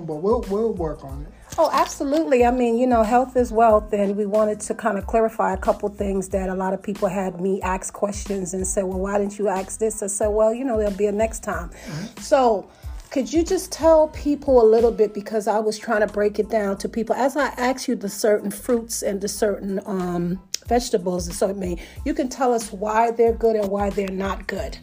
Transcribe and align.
but 0.00 0.16
we'll 0.16 0.44
we'll 0.48 0.72
work 0.72 1.04
on 1.04 1.22
it. 1.22 1.32
Oh, 1.58 1.68
absolutely. 1.72 2.44
I 2.44 2.52
mean, 2.52 2.78
you 2.78 2.86
know, 2.86 3.02
health 3.02 3.36
is 3.36 3.52
wealth, 3.52 3.92
and 3.92 4.16
we 4.16 4.24
wanted 4.24 4.60
to 4.60 4.74
kind 4.74 4.96
of 4.96 5.06
clarify 5.06 5.52
a 5.52 5.56
couple 5.56 5.88
things 5.88 6.28
that 6.28 6.48
a 6.48 6.54
lot 6.54 6.72
of 6.72 6.82
people 6.82 7.08
had 7.08 7.40
me 7.40 7.60
ask 7.62 7.92
questions 7.92 8.54
and 8.54 8.66
say, 8.66 8.82
well, 8.82 9.00
why 9.00 9.18
didn't 9.18 9.38
you 9.38 9.48
ask 9.48 9.80
this? 9.80 10.02
I 10.02 10.06
said, 10.06 10.28
well, 10.28 10.54
you 10.54 10.64
know, 10.64 10.78
there'll 10.78 10.96
be 10.96 11.06
a 11.06 11.12
next 11.12 11.42
time. 11.42 11.70
Mm-hmm. 11.70 12.20
So, 12.20 12.70
could 13.10 13.32
you 13.32 13.44
just 13.44 13.72
tell 13.72 14.08
people 14.08 14.62
a 14.62 14.66
little 14.66 14.92
bit 14.92 15.12
because 15.12 15.48
I 15.48 15.58
was 15.58 15.76
trying 15.76 16.06
to 16.06 16.06
break 16.06 16.38
it 16.38 16.48
down 16.48 16.78
to 16.78 16.88
people 16.88 17.16
as 17.16 17.36
I 17.36 17.48
asked 17.48 17.88
you 17.88 17.96
the 17.96 18.08
certain 18.08 18.52
fruits 18.52 19.02
and 19.02 19.20
the 19.20 19.26
certain 19.26 19.80
um, 19.84 20.40
vegetables 20.66 21.26
and 21.26 21.34
so 21.34 21.48
it 21.48 21.56
may 21.56 21.76
you 22.04 22.14
can 22.14 22.28
tell 22.28 22.54
us 22.54 22.72
why 22.72 23.10
they're 23.10 23.32
good 23.32 23.56
and 23.56 23.68
why 23.68 23.90
they're 23.90 24.08
not 24.08 24.46
good. 24.46 24.78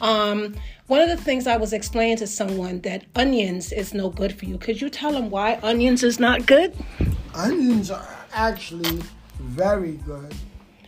Um, 0.00 0.54
one 0.86 1.00
of 1.00 1.08
the 1.08 1.16
things 1.16 1.46
I 1.46 1.56
was 1.56 1.72
explaining 1.72 2.16
to 2.18 2.26
someone 2.26 2.80
that 2.80 3.04
onions 3.14 3.72
is 3.72 3.92
no 3.92 4.08
good 4.08 4.38
for 4.38 4.44
you. 4.44 4.58
Could 4.58 4.80
you 4.80 4.88
tell 4.88 5.12
them 5.12 5.30
why 5.30 5.58
onions 5.62 6.02
is 6.02 6.20
not 6.20 6.46
good? 6.46 6.74
Onions 7.34 7.90
are 7.90 8.16
actually 8.32 9.02
very 9.40 9.92
good. 10.06 10.34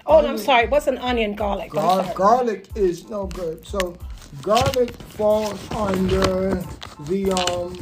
Oh, 0.06 0.18
onion, 0.18 0.30
I'm 0.30 0.38
sorry. 0.38 0.68
What's 0.68 0.86
an 0.86 0.98
onion? 0.98 1.34
Garlic. 1.34 1.70
Gar- 1.70 2.12
garlic 2.14 2.66
is 2.74 3.08
no 3.08 3.26
good. 3.26 3.66
So 3.66 3.98
garlic 4.42 4.92
falls 4.92 5.60
under 5.72 6.54
the 7.00 7.32
um 7.32 7.76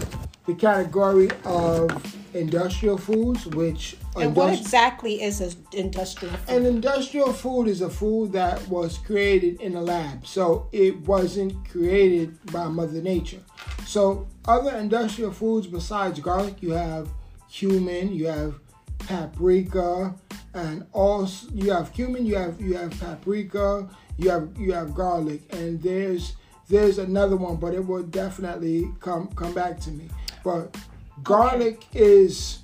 the 0.46 0.54
category 0.54 1.28
of 1.44 1.90
industrial 2.34 2.96
foods, 2.98 3.46
which 3.46 3.96
and 4.16 4.34
industri- 4.34 4.36
what 4.36 4.58
exactly 4.58 5.22
is 5.22 5.40
an 5.40 5.52
industrial 5.72 6.34
food? 6.36 6.56
An 6.56 6.66
industrial 6.66 7.32
food 7.32 7.68
is 7.68 7.80
a 7.80 7.90
food 7.90 8.32
that 8.32 8.66
was 8.68 8.98
created 8.98 9.60
in 9.60 9.76
a 9.76 9.80
lab, 9.80 10.26
so 10.26 10.68
it 10.72 10.98
wasn't 11.00 11.68
created 11.68 12.38
by 12.52 12.68
Mother 12.68 13.02
Nature. 13.02 13.40
So 13.86 14.26
other 14.46 14.76
industrial 14.76 15.32
foods 15.32 15.66
besides 15.66 16.20
garlic, 16.20 16.62
you 16.62 16.72
have 16.72 17.08
cumin, 17.50 18.12
you 18.12 18.26
have 18.26 18.54
paprika, 18.98 20.14
and 20.54 20.86
also 20.92 21.48
you 21.52 21.70
have 21.70 21.92
cumin, 21.92 22.26
you 22.26 22.36
have 22.36 22.60
you 22.60 22.74
have 22.74 22.98
paprika, 22.98 23.88
you 24.16 24.30
have 24.30 24.48
you 24.58 24.72
have 24.72 24.94
garlic, 24.94 25.42
and 25.54 25.82
there's 25.82 26.34
there's 26.68 26.98
another 26.98 27.36
one, 27.36 27.56
but 27.56 27.74
it 27.74 27.86
will 27.86 28.02
definitely 28.02 28.90
come 29.00 29.28
come 29.28 29.54
back 29.54 29.78
to 29.80 29.90
me. 29.90 30.08
But 30.42 30.76
garlic 31.22 31.84
okay. 31.90 32.00
is 32.00 32.58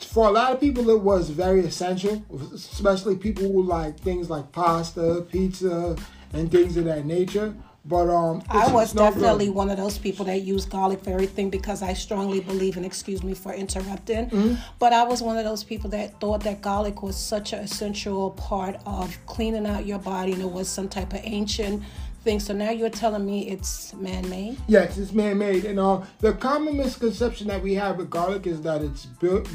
for 0.00 0.28
a 0.28 0.30
lot 0.30 0.52
of 0.52 0.60
people 0.60 0.88
it 0.90 1.00
was 1.00 1.30
very 1.30 1.60
essential, 1.60 2.24
especially 2.54 3.16
people 3.16 3.50
who 3.50 3.62
like 3.62 3.98
things 4.00 4.30
like 4.30 4.52
pasta, 4.52 5.26
pizza, 5.30 5.96
and 6.32 6.50
things 6.50 6.76
of 6.76 6.84
that 6.84 7.04
nature. 7.04 7.54
But 7.88 8.10
um, 8.10 8.42
I 8.50 8.72
was 8.72 8.92
definitely 8.92 9.46
good. 9.46 9.54
one 9.54 9.70
of 9.70 9.76
those 9.76 9.96
people 9.96 10.24
that 10.24 10.42
use 10.42 10.64
garlic 10.64 11.04
for 11.04 11.10
everything 11.10 11.50
because 11.50 11.82
I 11.82 11.92
strongly 11.92 12.40
believe, 12.40 12.76
and 12.76 12.84
excuse 12.84 13.22
me 13.22 13.32
for 13.32 13.52
interrupting, 13.52 14.28
mm-hmm. 14.28 14.54
but 14.80 14.92
I 14.92 15.04
was 15.04 15.22
one 15.22 15.38
of 15.38 15.44
those 15.44 15.62
people 15.62 15.88
that 15.90 16.18
thought 16.20 16.42
that 16.42 16.62
garlic 16.62 17.04
was 17.04 17.16
such 17.16 17.52
an 17.52 17.60
essential 17.60 18.32
part 18.32 18.80
of 18.86 19.16
cleaning 19.26 19.66
out 19.66 19.86
your 19.86 20.00
body, 20.00 20.32
and 20.32 20.42
it 20.42 20.50
was 20.50 20.68
some 20.68 20.88
type 20.88 21.12
of 21.12 21.20
ancient 21.22 21.84
thing. 22.26 22.40
So 22.40 22.52
now 22.52 22.70
you're 22.70 22.90
telling 22.90 23.24
me 23.24 23.48
it's 23.48 23.94
man-made? 23.94 24.58
Yes, 24.66 24.98
it's 24.98 25.12
man-made. 25.12 25.64
And 25.64 25.78
uh, 25.78 26.02
the 26.18 26.32
common 26.34 26.76
misconception 26.76 27.46
that 27.46 27.62
we 27.62 27.72
have 27.74 27.96
with 27.96 28.10
garlic 28.10 28.46
is 28.46 28.60
that 28.62 28.82
it's 28.82 29.06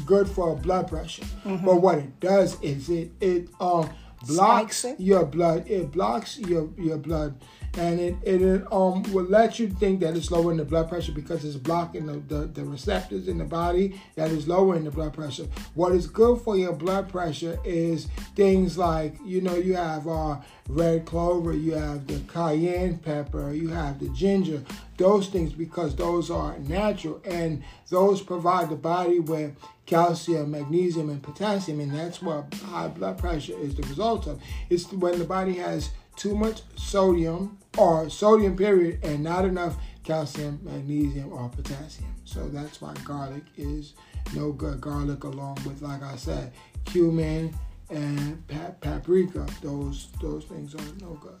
good 0.06 0.28
for 0.28 0.56
blood 0.56 0.88
pressure. 0.88 1.22
Mm-hmm. 1.44 1.66
But 1.66 1.76
what 1.76 1.98
it 1.98 2.18
does 2.18 2.60
is 2.62 2.88
it 2.88 3.12
it 3.20 3.48
um 3.60 3.90
blocks 4.26 4.84
it? 4.84 4.98
your 4.98 5.24
blood. 5.26 5.68
It 5.68 5.92
blocks 5.92 6.38
your 6.38 6.70
your 6.78 6.96
blood 6.96 7.34
and 7.74 7.98
it, 8.00 8.16
it 8.24 8.72
um 8.72 9.02
will 9.12 9.24
let 9.24 9.58
you 9.58 9.68
think 9.68 10.00
that 10.00 10.16
it's 10.16 10.30
lowering 10.30 10.58
the 10.58 10.64
blood 10.64 10.88
pressure 10.88 11.12
because 11.12 11.44
it's 11.44 11.56
blocking 11.56 12.06
the, 12.06 12.14
the, 12.34 12.46
the, 12.46 12.64
receptors 12.64 13.28
in 13.28 13.38
the 13.38 13.44
body 13.44 14.00
that 14.14 14.30
is 14.30 14.46
lowering 14.46 14.84
the 14.84 14.90
blood 14.90 15.14
pressure. 15.14 15.46
What 15.74 15.92
is 15.92 16.06
good 16.06 16.40
for 16.42 16.56
your 16.56 16.72
blood 16.72 17.08
pressure 17.08 17.58
is 17.64 18.08
things 18.36 18.76
like 18.76 19.16
you 19.24 19.40
know 19.40 19.56
you 19.56 19.74
have 19.74 20.06
uh, 20.06 20.36
red 20.68 21.06
clover, 21.06 21.52
you 21.52 21.72
have 21.72 22.06
the 22.06 22.20
cayenne 22.32 22.98
pepper, 22.98 23.52
you 23.52 23.68
have 23.68 23.98
the 23.98 24.08
ginger, 24.10 24.62
those 24.96 25.28
things 25.28 25.52
because 25.52 25.96
those 25.96 26.30
are 26.30 26.58
natural 26.58 27.20
and 27.24 27.62
those 27.88 28.22
provide 28.22 28.68
the 28.68 28.76
body 28.76 29.18
with 29.18 29.54
calcium, 29.86 30.52
magnesium, 30.52 31.10
and 31.10 31.22
potassium, 31.22 31.80
and 31.80 31.92
that's 31.92 32.22
what 32.22 32.52
high 32.66 32.88
blood 32.88 33.18
pressure 33.18 33.58
is 33.58 33.74
the 33.74 33.82
result 33.88 34.26
of. 34.26 34.40
It's 34.70 34.90
when 34.92 35.18
the 35.18 35.24
body 35.24 35.54
has 35.54 35.90
too 36.16 36.34
much 36.34 36.62
sodium 36.76 37.58
or 37.78 38.10
sodium 38.10 38.56
period 38.56 39.00
and 39.02 39.22
not 39.22 39.44
enough 39.44 39.76
calcium, 40.04 40.60
magnesium, 40.62 41.32
or 41.32 41.48
potassium. 41.48 42.14
So 42.24 42.48
that's 42.48 42.80
why 42.80 42.94
garlic 43.04 43.44
is 43.56 43.94
no 44.34 44.52
good. 44.52 44.80
Garlic, 44.80 45.24
along 45.24 45.58
with, 45.66 45.82
like 45.82 46.02
I 46.02 46.16
said, 46.16 46.52
cumin 46.84 47.54
and 47.90 48.46
pa- 48.48 48.72
paprika, 48.80 49.46
those 49.62 50.08
those 50.20 50.44
things 50.44 50.74
are 50.74 50.94
no 51.00 51.14
good. 51.20 51.38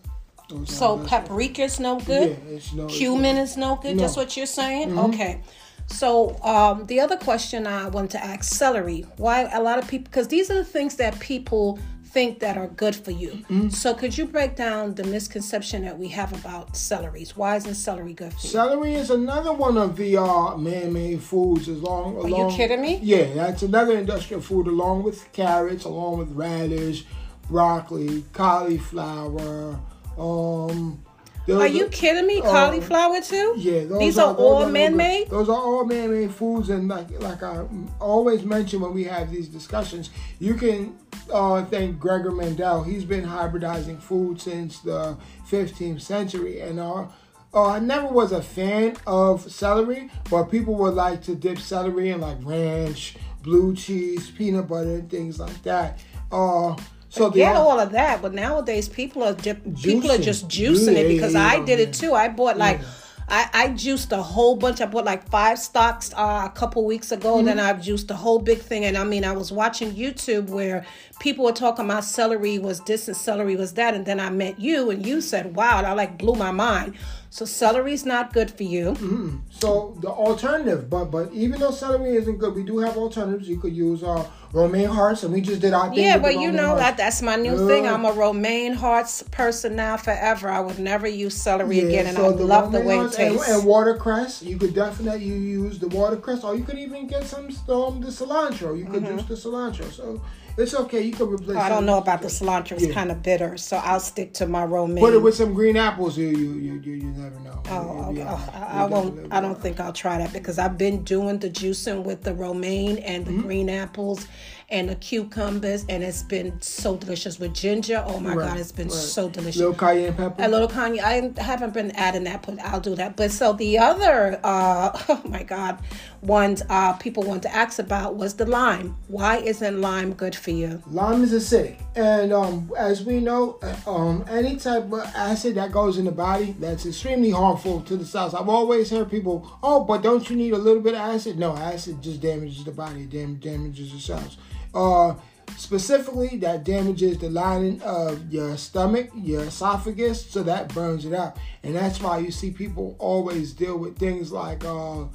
Those 0.48 0.74
so 0.74 0.98
paprika 0.98 1.62
is 1.62 1.80
no 1.80 1.98
good. 2.00 2.30
Yeah, 2.30 2.54
it's 2.54 2.72
no. 2.72 2.86
Cumin 2.86 3.36
is 3.36 3.56
no 3.56 3.76
good. 3.76 3.96
No. 3.96 4.02
That's 4.02 4.16
what 4.16 4.36
you're 4.36 4.46
saying. 4.46 4.90
Mm-hmm. 4.90 4.98
Okay. 4.98 5.40
So 5.86 6.40
um, 6.42 6.86
the 6.86 7.00
other 7.00 7.16
question 7.16 7.66
I 7.66 7.88
want 7.88 8.10
to 8.12 8.22
ask: 8.22 8.44
celery. 8.44 9.06
Why 9.16 9.42
a 9.52 9.62
lot 9.62 9.78
of 9.78 9.88
people? 9.88 10.04
Because 10.04 10.28
these 10.28 10.50
are 10.50 10.54
the 10.54 10.64
things 10.64 10.96
that 10.96 11.18
people 11.20 11.78
think 12.12 12.40
that 12.40 12.58
are 12.58 12.68
good 12.68 12.94
for 12.94 13.10
you. 13.10 13.30
Mm-hmm. 13.30 13.70
So 13.70 13.94
could 13.94 14.16
you 14.18 14.26
break 14.26 14.54
down 14.54 14.94
the 14.94 15.04
misconception 15.04 15.84
that 15.84 15.98
we 15.98 16.08
have 16.08 16.32
about 16.38 16.74
celeries? 16.74 17.30
Why 17.30 17.56
isn't 17.56 17.74
celery 17.74 18.12
good 18.12 18.34
for 18.34 18.40
you? 18.40 18.48
Celery 18.50 18.94
is 18.94 19.10
another 19.10 19.52
one 19.52 19.78
of 19.78 19.96
the 19.96 20.18
uh, 20.18 20.56
man-made 20.56 21.22
foods. 21.22 21.68
As 21.68 21.80
along, 21.80 22.18
are 22.18 22.28
you 22.28 22.54
kidding 22.54 22.82
me? 22.82 23.00
Yeah, 23.02 23.32
that's 23.32 23.62
another 23.62 23.96
industrial 23.96 24.42
food 24.42 24.66
along 24.66 25.04
with 25.04 25.32
carrots, 25.32 25.84
along 25.84 26.18
with 26.18 26.30
radish, 26.32 27.04
broccoli, 27.48 28.24
cauliflower. 28.34 29.80
Um, 30.18 31.02
are 31.48 31.66
you 31.66 31.88
kidding 31.88 32.26
me? 32.26 32.40
Uh, 32.40 32.50
Cauliflower 32.50 33.20
too? 33.20 33.54
Yeah, 33.56 33.84
these 33.98 34.18
are, 34.18 34.32
are 34.32 34.36
all 34.36 34.68
man-made. 34.68 35.30
Those 35.30 35.48
are 35.48 35.56
all 35.56 35.84
man-made 35.84 36.32
foods, 36.32 36.70
and 36.70 36.88
like 36.88 37.10
like 37.20 37.42
I 37.42 37.64
always 38.00 38.44
mention 38.44 38.80
when 38.80 38.94
we 38.94 39.04
have 39.04 39.30
these 39.30 39.48
discussions, 39.48 40.10
you 40.38 40.54
can 40.54 40.96
uh, 41.32 41.64
thank 41.64 41.98
Gregor 41.98 42.30
Mendel. 42.30 42.82
He's 42.82 43.04
been 43.04 43.24
hybridizing 43.24 44.00
food 44.00 44.40
since 44.40 44.80
the 44.80 45.16
15th 45.48 46.00
century, 46.00 46.60
and 46.60 46.78
uh, 46.78 47.06
uh, 47.54 47.66
I 47.66 47.78
never 47.80 48.06
was 48.06 48.32
a 48.32 48.42
fan 48.42 48.96
of 49.06 49.50
celery, 49.50 50.10
but 50.30 50.44
people 50.44 50.74
would 50.76 50.94
like 50.94 51.22
to 51.24 51.34
dip 51.34 51.58
celery 51.58 52.10
in 52.10 52.20
like 52.20 52.38
ranch, 52.42 53.16
blue 53.42 53.74
cheese, 53.74 54.30
peanut 54.30 54.68
butter, 54.68 54.94
and 54.96 55.10
things 55.10 55.38
like 55.38 55.62
that. 55.64 55.98
Uh, 56.30 56.76
so 57.12 57.30
get 57.30 57.56
all 57.56 57.78
of 57.78 57.92
that, 57.92 58.22
but 58.22 58.32
nowadays 58.32 58.88
people 58.88 59.22
are 59.22 59.34
dip, 59.34 59.62
people 59.82 60.10
are 60.10 60.18
just 60.18 60.48
juicing 60.48 60.96
it 60.96 61.08
because 61.08 61.34
I 61.34 61.62
did 61.62 61.78
it 61.78 61.92
too. 61.92 62.14
I 62.14 62.28
bought 62.28 62.56
like. 62.56 62.80
I, 63.28 63.48
I 63.54 63.68
juiced 63.68 64.12
a 64.12 64.20
whole 64.20 64.56
bunch. 64.56 64.80
I 64.82 64.86
bought 64.86 65.06
like 65.06 65.26
five 65.30 65.58
stocks 65.58 66.12
uh, 66.12 66.42
a 66.44 66.50
couple 66.54 66.84
weeks 66.84 67.12
ago. 67.12 67.36
Mm-hmm. 67.36 67.46
Then 67.46 67.60
I 67.60 67.72
juiced 67.72 68.10
a 68.10 68.14
whole 68.14 68.40
big 68.40 68.58
thing. 68.58 68.84
And 68.84 68.98
I 68.98 69.04
mean, 69.04 69.24
I 69.24 69.32
was 69.32 69.50
watching 69.50 69.92
YouTube 69.92 70.50
where 70.50 70.84
people 71.18 71.44
were 71.44 71.52
talking 71.52 71.86
about 71.86 72.04
celery 72.04 72.58
was 72.58 72.80
this 72.80 73.08
and 73.08 73.16
celery 73.16 73.56
was 73.56 73.72
that. 73.74 73.94
And 73.94 74.04
then 74.04 74.20
I 74.20 74.28
met 74.28 74.58
you 74.58 74.90
and 74.90 75.06
you 75.06 75.22
said, 75.22 75.54
wow, 75.56 75.80
that 75.80 75.96
like 75.96 76.18
blew 76.18 76.34
my 76.34 76.50
mind. 76.50 76.94
So 77.32 77.46
celery's 77.46 78.04
not 78.04 78.34
good 78.34 78.50
for 78.50 78.64
you. 78.64 78.90
Mm-hmm. 78.90 79.38
So 79.48 79.96
the 80.02 80.08
alternative, 80.08 80.90
but 80.90 81.06
but 81.06 81.32
even 81.32 81.60
though 81.60 81.70
celery 81.70 82.14
isn't 82.16 82.36
good, 82.36 82.54
we 82.54 82.62
do 82.62 82.76
have 82.80 82.98
alternatives. 82.98 83.48
You 83.48 83.56
could 83.56 83.74
use 83.74 84.02
uh, 84.02 84.28
romaine 84.52 84.90
hearts, 84.90 85.22
and 85.22 85.32
we 85.32 85.40
just 85.40 85.62
did 85.62 85.72
our 85.72 85.88
thing. 85.88 86.04
Yeah, 86.04 86.18
but 86.18 86.38
you 86.38 86.52
know 86.52 86.76
that 86.76 86.98
that's 86.98 87.22
my 87.22 87.36
new 87.36 87.66
thing. 87.66 87.86
I'm 87.86 88.04
a 88.04 88.12
romaine 88.12 88.74
hearts 88.74 89.22
person 89.30 89.76
now 89.76 89.96
forever. 89.96 90.50
I 90.50 90.60
would 90.60 90.78
never 90.78 91.08
use 91.08 91.34
celery 91.34 91.78
yeah, 91.78 91.84
again, 91.84 92.06
and 92.08 92.18
so 92.18 92.26
I 92.26 92.28
love 92.34 92.70
the 92.70 92.82
way 92.82 92.98
it 92.98 93.12
tastes. 93.12 93.48
And, 93.48 93.60
and, 93.60 93.66
watercress, 93.66 94.42
you 94.42 94.58
could 94.58 94.74
definitely 94.74 95.24
use 95.24 95.78
the 95.78 95.88
watercress, 95.88 96.44
or 96.44 96.54
you 96.54 96.64
could 96.64 96.78
even 96.78 97.06
get 97.06 97.24
some 97.24 97.46
um, 97.46 98.02
the 98.02 98.08
cilantro. 98.08 98.78
You 98.78 98.84
could 98.84 99.04
mm-hmm. 99.04 99.16
use 99.16 99.24
the 99.24 99.36
cilantro. 99.36 99.90
So 99.90 100.20
it's 100.56 100.74
okay. 100.74 101.00
You 101.02 101.12
can 101.12 101.28
replace. 101.28 101.56
I 101.56 101.68
don't 101.68 101.86
know 101.86 101.98
about 101.98 102.22
the 102.22 102.28
cilantro. 102.28 102.72
It's 102.72 102.86
yeah. 102.86 102.94
kind 102.94 103.10
of 103.10 103.22
bitter, 103.22 103.56
so 103.56 103.76
I'll 103.78 104.00
stick 104.00 104.34
to 104.34 104.46
my 104.46 104.64
romaine. 104.64 104.98
Put 105.02 105.14
it 105.14 105.22
with 105.22 105.34
some 105.34 105.54
green 105.54 105.76
apples. 105.76 106.18
You 106.18 106.28
you 106.28 106.52
you 106.54 106.80
you, 106.80 106.92
you 106.92 107.10
never 107.10 107.38
know. 107.40 107.62
Oh, 107.68 108.10
okay. 108.10 108.24
oh 108.26 108.50
I, 108.52 108.82
I 108.82 108.84
won't. 108.84 109.32
I 109.32 109.40
don't 109.40 109.60
think 109.60 109.80
I'll 109.80 109.92
try 109.92 110.18
that 110.18 110.32
because 110.32 110.58
I've 110.58 110.76
been 110.76 111.04
doing 111.04 111.38
the 111.38 111.48
juicing 111.48 112.04
with 112.04 112.22
the 112.22 112.34
romaine 112.34 112.98
and 112.98 113.24
the 113.24 113.30
mm-hmm. 113.30 113.42
green 113.42 113.70
apples 113.70 114.26
and 114.72 114.88
the 114.88 114.94
cucumbers, 114.96 115.84
and 115.88 116.02
it's 116.02 116.22
been 116.22 116.60
so 116.62 116.96
delicious 116.96 117.38
with 117.38 117.54
ginger. 117.54 118.02
Oh 118.06 118.18
my 118.18 118.34
right, 118.34 118.48
god, 118.48 118.58
it's 118.58 118.72
been 118.72 118.88
right. 118.88 118.96
so 118.96 119.28
delicious. 119.28 119.58
Little 119.58 119.74
cayenne 119.74 120.14
pepper. 120.14 120.42
A 120.42 120.48
little 120.48 120.66
cayenne. 120.66 121.34
I 121.38 121.42
haven't 121.42 121.74
been 121.74 121.90
adding 121.92 122.24
that, 122.24 122.44
but 122.44 122.58
I'll 122.60 122.80
do 122.80 122.94
that. 122.94 123.16
But 123.16 123.30
so 123.30 123.52
the 123.52 123.78
other, 123.78 124.40
uh, 124.42 124.98
oh 125.08 125.22
my 125.26 125.42
god, 125.42 125.78
ones 126.22 126.62
uh, 126.68 126.92
people 126.94 127.24
want 127.24 127.42
to 127.42 127.54
ask 127.54 127.78
about 127.78 128.16
was 128.16 128.34
the 128.34 128.46
lime. 128.46 128.96
Why 129.08 129.38
isn't 129.38 129.80
lime 129.80 130.12
good 130.14 130.34
for 130.34 130.52
you? 130.52 130.82
Lime 130.86 131.24
is 131.24 131.32
acidic, 131.32 131.76
and 131.96 132.32
um, 132.32 132.72
as 132.78 133.04
we 133.04 133.20
know, 133.20 133.58
uh, 133.62 133.90
um, 133.90 134.24
any 134.28 134.56
type 134.56 134.84
of 134.84 135.00
acid 135.14 135.56
that 135.56 135.72
goes 135.72 135.98
in 135.98 136.04
the 136.04 136.12
body 136.12 136.54
that's 136.60 136.86
extremely 136.86 137.30
harmful 137.30 137.80
to 137.82 137.96
the 137.96 138.04
cells. 138.04 138.34
I've 138.34 138.48
always 138.48 138.88
heard 138.90 139.10
people, 139.10 139.50
"Oh, 139.62 139.84
but 139.84 140.02
don't 140.02 140.28
you 140.30 140.36
need 140.36 140.52
a 140.52 140.58
little 140.58 140.82
bit 140.82 140.94
of 140.94 141.00
acid?" 141.00 141.38
No, 141.38 141.56
acid 141.56 142.00
just 142.00 142.20
damages 142.20 142.64
the 142.64 142.70
body, 142.70 143.04
dam- 143.04 143.36
damages 143.36 143.92
the 143.92 143.98
cells. 143.98 144.36
Uh, 144.72 145.14
specifically, 145.56 146.36
that 146.38 146.62
damages 146.62 147.18
the 147.18 147.30
lining 147.30 147.82
of 147.82 148.32
your 148.32 148.56
stomach, 148.56 149.10
your 149.16 149.42
esophagus, 149.42 150.24
so 150.24 150.44
that 150.44 150.72
burns 150.72 151.04
it 151.04 151.14
out, 151.14 151.36
and 151.64 151.74
that's 151.74 152.00
why 152.00 152.18
you 152.18 152.30
see 152.30 152.52
people 152.52 152.94
always 153.00 153.52
deal 153.52 153.76
with 153.76 153.98
things 153.98 154.30
like. 154.30 154.64
Uh, 154.64 155.06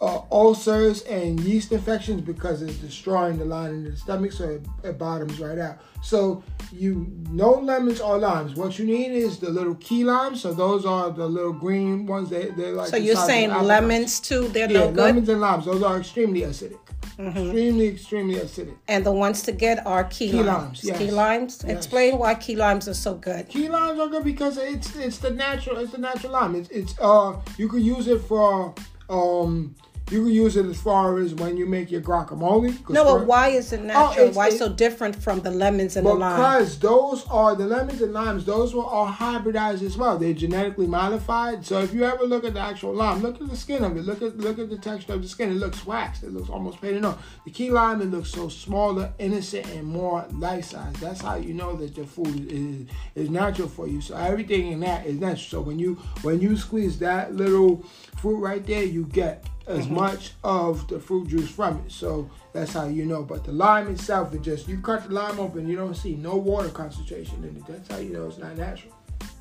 uh, 0.00 0.20
ulcers 0.30 1.02
and 1.02 1.40
yeast 1.40 1.72
infections 1.72 2.20
because 2.20 2.62
it's 2.62 2.76
destroying 2.76 3.36
the 3.36 3.44
lining 3.44 3.86
of 3.86 3.92
the 3.92 3.98
stomach, 3.98 4.32
so 4.32 4.48
it, 4.48 4.62
it, 4.84 4.98
bottoms 4.98 5.40
right 5.40 5.58
out. 5.58 5.78
So 6.02 6.44
you 6.72 7.12
no 7.30 7.54
lemons 7.54 8.00
or 8.00 8.18
limes. 8.18 8.54
What 8.54 8.78
you 8.78 8.84
need 8.84 9.10
is 9.10 9.38
the 9.38 9.50
little 9.50 9.74
key 9.76 10.04
limes. 10.04 10.42
So 10.42 10.52
those 10.52 10.86
are 10.86 11.10
the 11.10 11.26
little 11.26 11.52
green 11.52 12.06
ones. 12.06 12.30
They 12.30 12.50
they 12.50 12.70
like. 12.70 12.88
So 12.88 12.96
you're 12.96 13.16
saying 13.16 13.50
lemons 13.50 14.20
too? 14.20 14.48
They're 14.48 14.70
yeah, 14.70 14.78
no 14.78 14.86
good. 14.88 14.96
lemons 14.96 15.28
and 15.28 15.40
limes. 15.40 15.64
Those 15.64 15.82
are 15.82 15.98
extremely 15.98 16.42
acidic. 16.42 16.78
Mm-hmm. 17.18 17.36
Extremely, 17.36 17.88
extremely 17.88 18.34
acidic. 18.36 18.76
And 18.86 19.04
the 19.04 19.10
ones 19.10 19.42
to 19.42 19.52
get 19.52 19.84
are 19.84 20.04
key, 20.04 20.30
key 20.30 20.42
limes. 20.44 20.46
limes 20.46 20.84
yes. 20.84 20.98
Key 20.98 21.10
limes. 21.10 21.64
Yes. 21.66 21.76
Explain 21.76 22.18
why 22.18 22.36
key 22.36 22.54
limes 22.54 22.86
are 22.86 22.94
so 22.94 23.14
good. 23.14 23.48
Key 23.48 23.68
limes 23.68 23.98
are 23.98 24.06
good 24.06 24.22
because 24.22 24.56
it's 24.58 24.94
it's 24.94 25.18
the 25.18 25.30
natural 25.30 25.78
it's 25.78 25.90
the 25.90 25.98
natural 25.98 26.34
lime. 26.34 26.54
It's 26.54 26.68
it's 26.68 26.94
uh 27.00 27.40
you 27.56 27.68
can 27.68 27.80
use 27.80 28.06
it 28.06 28.20
for 28.20 28.72
um 29.10 29.74
you 30.10 30.24
can 30.24 30.32
use 30.32 30.56
it 30.56 30.66
as 30.66 30.80
far 30.80 31.18
as 31.18 31.34
when 31.34 31.56
you 31.56 31.66
make 31.66 31.90
your 31.90 32.00
guacamole. 32.00 32.88
No, 32.88 33.04
but 33.04 33.26
why 33.26 33.48
is 33.48 33.72
it 33.72 33.80
oh, 33.80 33.84
natural? 33.84 34.28
Oh, 34.28 34.32
why 34.32 34.50
so 34.50 34.68
different 34.68 35.16
from 35.16 35.40
the 35.40 35.50
lemons 35.50 35.96
and 35.96 36.06
the 36.06 36.14
limes? 36.14 36.36
Because 36.36 36.78
those 36.78 37.26
are 37.28 37.54
the 37.54 37.66
lemons 37.66 38.00
and 38.00 38.12
limes. 38.12 38.44
Those 38.44 38.74
were 38.74 38.84
all 38.84 39.06
hybridized 39.06 39.82
as 39.82 39.96
well. 39.96 40.18
They're 40.18 40.32
genetically 40.32 40.86
modified. 40.86 41.64
So 41.64 41.80
if 41.80 41.92
you 41.92 42.04
ever 42.04 42.24
look 42.24 42.44
at 42.44 42.54
the 42.54 42.60
actual 42.60 42.94
lime, 42.94 43.20
look 43.20 43.40
at 43.40 43.48
the 43.48 43.56
skin 43.56 43.84
of 43.84 43.96
it. 43.96 44.04
Look 44.04 44.22
at 44.22 44.38
look 44.38 44.58
at 44.58 44.70
the 44.70 44.78
texture 44.78 45.12
of 45.12 45.22
the 45.22 45.28
skin. 45.28 45.50
It 45.50 45.54
looks 45.54 45.86
waxed. 45.86 46.22
It 46.22 46.32
looks 46.32 46.48
almost 46.48 46.80
painted 46.80 47.04
on. 47.04 47.18
The 47.44 47.50
key 47.50 47.70
lime 47.70 48.00
it 48.00 48.10
looks 48.10 48.30
so 48.30 48.48
smaller, 48.48 49.12
innocent, 49.18 49.66
and 49.68 49.86
more 49.86 50.26
life 50.32 50.66
size. 50.66 50.94
That's 51.00 51.20
how 51.20 51.36
you 51.36 51.54
know 51.54 51.76
that 51.76 51.94
the 51.94 52.04
food 52.04 52.50
is 52.50 52.86
is 53.14 53.30
natural 53.30 53.68
for 53.68 53.86
you. 53.86 54.00
So 54.00 54.16
everything 54.16 54.72
in 54.72 54.80
that 54.80 55.06
is 55.06 55.20
natural. 55.20 55.38
So 55.38 55.60
when 55.60 55.78
you 55.78 55.94
when 56.22 56.40
you 56.40 56.56
squeeze 56.56 56.98
that 57.00 57.34
little 57.34 57.84
fruit 58.16 58.38
right 58.38 58.64
there, 58.66 58.84
you 58.84 59.04
get 59.04 59.44
as 59.68 59.84
mm-hmm. 59.84 59.94
much 59.94 60.32
of 60.42 60.88
the 60.88 60.98
fruit 60.98 61.28
juice 61.28 61.50
from 61.50 61.78
it. 61.86 61.92
So 61.92 62.30
that's 62.52 62.72
how 62.72 62.88
you 62.88 63.04
know. 63.04 63.22
But 63.22 63.44
the 63.44 63.52
lime 63.52 63.88
itself, 63.88 64.34
it 64.34 64.42
just 64.42 64.66
you 64.68 64.80
cut 64.80 65.04
the 65.04 65.14
lime 65.14 65.38
open, 65.38 65.68
you 65.68 65.76
don't 65.76 65.94
see 65.94 66.16
no 66.16 66.36
water 66.36 66.70
concentration 66.70 67.44
in 67.44 67.56
it. 67.56 67.66
That's 67.66 67.88
how 67.88 67.98
you 67.98 68.12
know 68.12 68.26
it's 68.26 68.38
not 68.38 68.56
natural. 68.56 68.94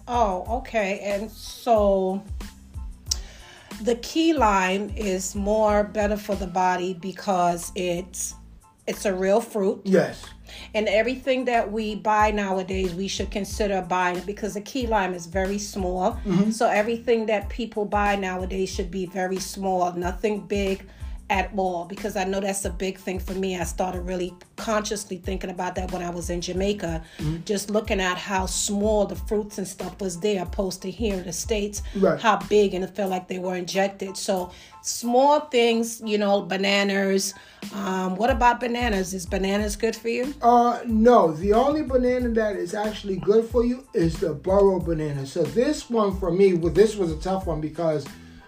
Oh, 0.08 0.46
okay. 0.60 1.00
And 1.00 1.32
so 1.32 2.24
the 3.82 3.96
key 3.96 4.34
lime 4.34 4.90
is 4.96 5.36
more 5.36 5.84
better 5.84 6.18
for 6.18 6.36
the 6.36 6.48
body 6.48 6.94
because 6.94 7.72
it's 7.76 8.36
it's 8.86 9.06
a 9.06 9.14
real 9.14 9.42
fruit. 9.42 9.82
Yes. 9.84 10.24
And 10.74 10.88
everything 10.88 11.46
that 11.46 11.72
we 11.72 11.96
buy 11.96 12.32
nowadays, 12.32 12.94
we 12.94 13.08
should 13.08 13.32
consider 13.32 13.82
buying 13.82 14.20
because 14.22 14.54
the 14.54 14.62
key 14.62 14.88
lime 14.88 15.14
is 15.14 15.26
very 15.26 15.60
small. 15.60 16.14
Mm-hmm. 16.14 16.52
So 16.52 16.68
everything 16.68 17.26
that 17.28 17.50
people 17.50 17.86
buy 17.86 18.16
nowadays 18.16 18.74
should 18.74 18.92
be 18.92 19.06
very 19.06 19.40
small, 19.40 19.94
nothing 19.94 20.42
big 20.42 20.84
at 21.30 21.52
all 21.58 21.86
because 21.86 22.16
I 22.16 22.24
know 22.24 22.40
that's 22.40 22.64
a 22.64 22.70
big 22.70 22.98
thing 22.98 23.20
for 23.20 23.34
me. 23.34 23.58
I 23.58 23.64
started 23.64 24.02
really 24.02 24.34
consciously 24.56 25.18
thinking 25.18 25.50
about 25.50 25.76
that 25.76 25.92
when 25.92 26.02
I 26.02 26.10
was 26.10 26.30
in 26.30 26.40
Jamaica, 26.40 27.04
mm-hmm. 27.18 27.44
just 27.44 27.70
looking 27.70 28.00
at 28.00 28.18
how 28.18 28.46
small 28.46 29.06
the 29.06 29.16
fruits 29.16 29.58
and 29.58 29.68
stuff 29.68 30.00
was 30.00 30.20
there 30.20 30.44
opposed 30.44 30.82
to 30.84 30.92
here 30.92 31.16
in 31.16 31.26
the 31.26 31.34
States, 31.34 31.82
right. 31.98 32.20
how 32.20 32.38
big 32.48 32.74
and 32.74 32.84
it 32.84 32.96
felt 32.96 33.10
like 33.10 33.28
they 33.28 33.40
were 33.40 33.56
injected. 33.56 34.16
So 34.16 34.52
small 34.82 35.42
things, 35.42 36.02
you 36.06 36.18
know, 36.18 36.42
bananas. 36.42 37.34
Um, 37.74 38.16
what 38.16 38.30
about 38.30 38.62
bananas? 38.62 39.14
Is 39.14 39.26
bananas 39.26 39.76
good 39.76 39.96
for 39.96 40.10
you? 40.10 40.34
Uh 40.42 40.80
no. 40.86 41.34
The 41.34 41.52
only 41.54 41.84
banana 41.84 42.30
that 42.30 42.56
is 42.56 42.74
actually 42.74 43.18
good 43.18 43.46
for 43.46 43.66
you 43.66 43.86
is 43.94 44.18
the 44.20 44.34
burro 44.34 44.80
banana. 44.80 45.26
So 45.26 45.44
this 45.44 45.90
one 45.90 46.18
for 46.18 46.32
me, 46.32 46.54
well, 46.54 46.72
this 46.72 46.96
was 46.96 47.12
a 47.12 47.18
tough 47.18 47.48
one 47.48 47.60
because 47.60 48.06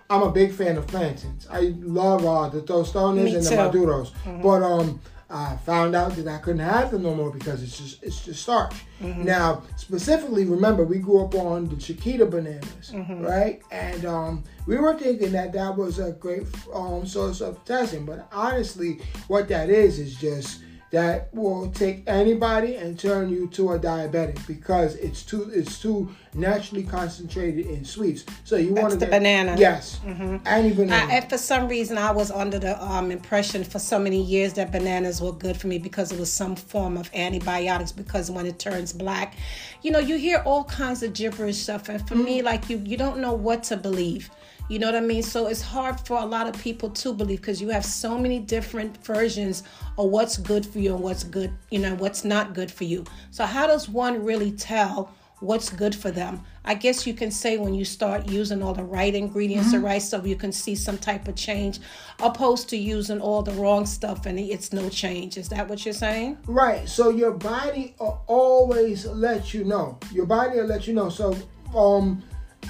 I'm 0.09 0.23
a 0.23 0.31
big 0.31 0.51
fan 0.51 0.77
of 0.77 0.87
plantains. 0.87 1.47
I 1.51 1.75
love 1.79 2.25
uh, 2.25 2.49
the 2.49 2.61
tostones 2.61 3.33
and 3.35 3.45
the 3.45 3.49
maduros. 3.51 4.11
Mm-hmm. 4.11 4.41
But 4.41 4.63
um, 4.63 4.99
I 5.29 5.57
found 5.57 5.95
out 5.95 6.15
that 6.15 6.27
I 6.27 6.39
couldn't 6.39 6.61
have 6.61 6.89
them 6.89 7.03
no 7.03 7.13
more 7.13 7.31
because 7.31 7.61
it's 7.61 7.77
just 7.77 8.03
it's 8.03 8.25
just 8.25 8.41
starch. 8.41 8.73
Mm-hmm. 8.99 9.23
Now, 9.23 9.61
specifically, 9.75 10.45
remember 10.45 10.83
we 10.83 10.97
grew 10.97 11.23
up 11.23 11.35
on 11.35 11.67
the 11.67 11.75
Chiquita 11.75 12.25
bananas, 12.25 12.91
mm-hmm. 12.91 13.21
right? 13.21 13.61
And 13.71 14.05
um, 14.05 14.43
we 14.65 14.77
were 14.77 14.97
thinking 14.97 15.31
that 15.33 15.53
that 15.53 15.77
was 15.77 15.99
a 15.99 16.13
great 16.13 16.47
um, 16.73 17.05
source 17.05 17.41
of 17.41 17.63
potassium, 17.63 18.05
but 18.05 18.27
honestly, 18.31 19.01
what 19.27 19.47
that 19.49 19.69
is 19.69 19.99
is 19.99 20.15
just 20.15 20.63
that 20.91 21.33
will 21.33 21.69
take 21.71 22.03
anybody 22.07 22.75
and 22.75 22.99
turn 22.99 23.29
you 23.29 23.47
to 23.47 23.73
a 23.73 23.79
diabetic 23.79 24.45
because 24.47 24.95
it's 24.95 25.23
too 25.23 25.51
it's 25.53 25.79
too 25.79 26.09
naturally 26.33 26.83
concentrated 26.83 27.65
in 27.67 27.85
sweets. 27.85 28.25
So 28.43 28.55
you 28.55 28.73
want 28.73 28.91
the 28.91 29.05
get, 29.05 29.11
banana. 29.11 29.55
Yes, 29.57 29.99
mm-hmm. 30.03 30.37
any 30.45 30.73
banana. 30.73 31.13
I, 31.13 31.21
for 31.21 31.37
some 31.37 31.67
reason, 31.67 31.97
I 31.97 32.11
was 32.11 32.31
under 32.31 32.57
the 32.57 32.83
um, 32.83 33.11
impression 33.11 33.63
for 33.63 33.79
so 33.79 33.99
many 33.99 34.21
years 34.21 34.53
that 34.53 34.71
bananas 34.71 35.21
were 35.21 35.31
good 35.31 35.57
for 35.57 35.67
me 35.67 35.77
because 35.77 36.11
it 36.11 36.19
was 36.19 36.31
some 36.31 36.55
form 36.55 36.97
of 36.97 37.09
antibiotics. 37.13 37.91
Because 37.91 38.31
when 38.31 38.45
it 38.45 38.57
turns 38.57 38.91
black, 38.91 39.35
you 39.83 39.91
know, 39.91 39.99
you 39.99 40.17
hear 40.17 40.41
all 40.45 40.63
kinds 40.63 41.03
of 41.03 41.13
gibberish 41.13 41.57
stuff, 41.57 41.89
and 41.89 41.99
for 42.07 42.15
mm-hmm. 42.15 42.23
me, 42.23 42.41
like 42.41 42.69
you, 42.69 42.77
you 42.83 42.97
don't 42.97 43.19
know 43.19 43.33
what 43.33 43.63
to 43.63 43.77
believe. 43.77 44.29
You 44.69 44.77
know 44.77 44.85
what 44.85 44.95
I 44.95 45.01
mean? 45.01 45.23
So 45.23 45.47
it's 45.47 45.63
hard 45.63 45.99
for 45.99 46.19
a 46.19 46.25
lot 46.25 46.47
of 46.47 46.61
people 46.61 46.91
to 46.91 47.11
believe 47.11 47.41
because 47.41 47.59
you 47.59 47.69
have 47.69 47.83
so 47.83 48.19
many 48.19 48.37
different 48.37 49.03
versions 49.03 49.63
of 49.97 50.11
what's 50.11 50.37
good 50.37 50.63
for 50.63 50.77
you 50.77 50.93
and 50.93 51.03
what's 51.03 51.23
good, 51.23 51.51
you 51.71 51.79
know, 51.79 51.95
what's 51.95 52.23
not 52.23 52.53
good 52.53 52.69
for 52.71 52.83
you. 52.83 53.03
So 53.31 53.45
how 53.45 53.65
does 53.65 53.89
one 53.89 54.23
really 54.23 54.51
tell 54.51 55.11
what's 55.39 55.71
good 55.71 55.95
for 55.95 56.11
them? 56.11 56.43
I 56.65 56.75
guess 56.75 57.07
you 57.07 57.15
can 57.15 57.31
say 57.31 57.57
when 57.57 57.73
you 57.73 57.83
start 57.83 58.29
using 58.29 58.61
all 58.61 58.75
the 58.75 58.83
right 58.83 59.15
ingredients, 59.15 59.69
mm-hmm. 59.69 59.81
the 59.81 59.87
right 59.87 60.01
stuff, 60.03 60.27
you 60.27 60.35
can 60.35 60.51
see 60.51 60.75
some 60.75 60.99
type 60.99 61.27
of 61.27 61.35
change, 61.35 61.79
opposed 62.19 62.69
to 62.69 62.77
using 62.77 63.19
all 63.19 63.41
the 63.41 63.53
wrong 63.53 63.87
stuff 63.87 64.27
and 64.27 64.39
it's 64.39 64.71
no 64.71 64.87
change. 64.89 65.37
Is 65.37 65.49
that 65.49 65.67
what 65.67 65.83
you're 65.83 65.95
saying? 65.95 66.37
Right. 66.45 66.87
So 66.87 67.09
your 67.09 67.31
body 67.31 67.95
always 67.97 69.07
let 69.07 69.51
you 69.51 69.63
know. 69.63 69.97
Your 70.11 70.27
body 70.27 70.59
will 70.59 70.67
let 70.67 70.85
you 70.85 70.93
know. 70.93 71.09
So 71.09 71.35
um 71.73 72.21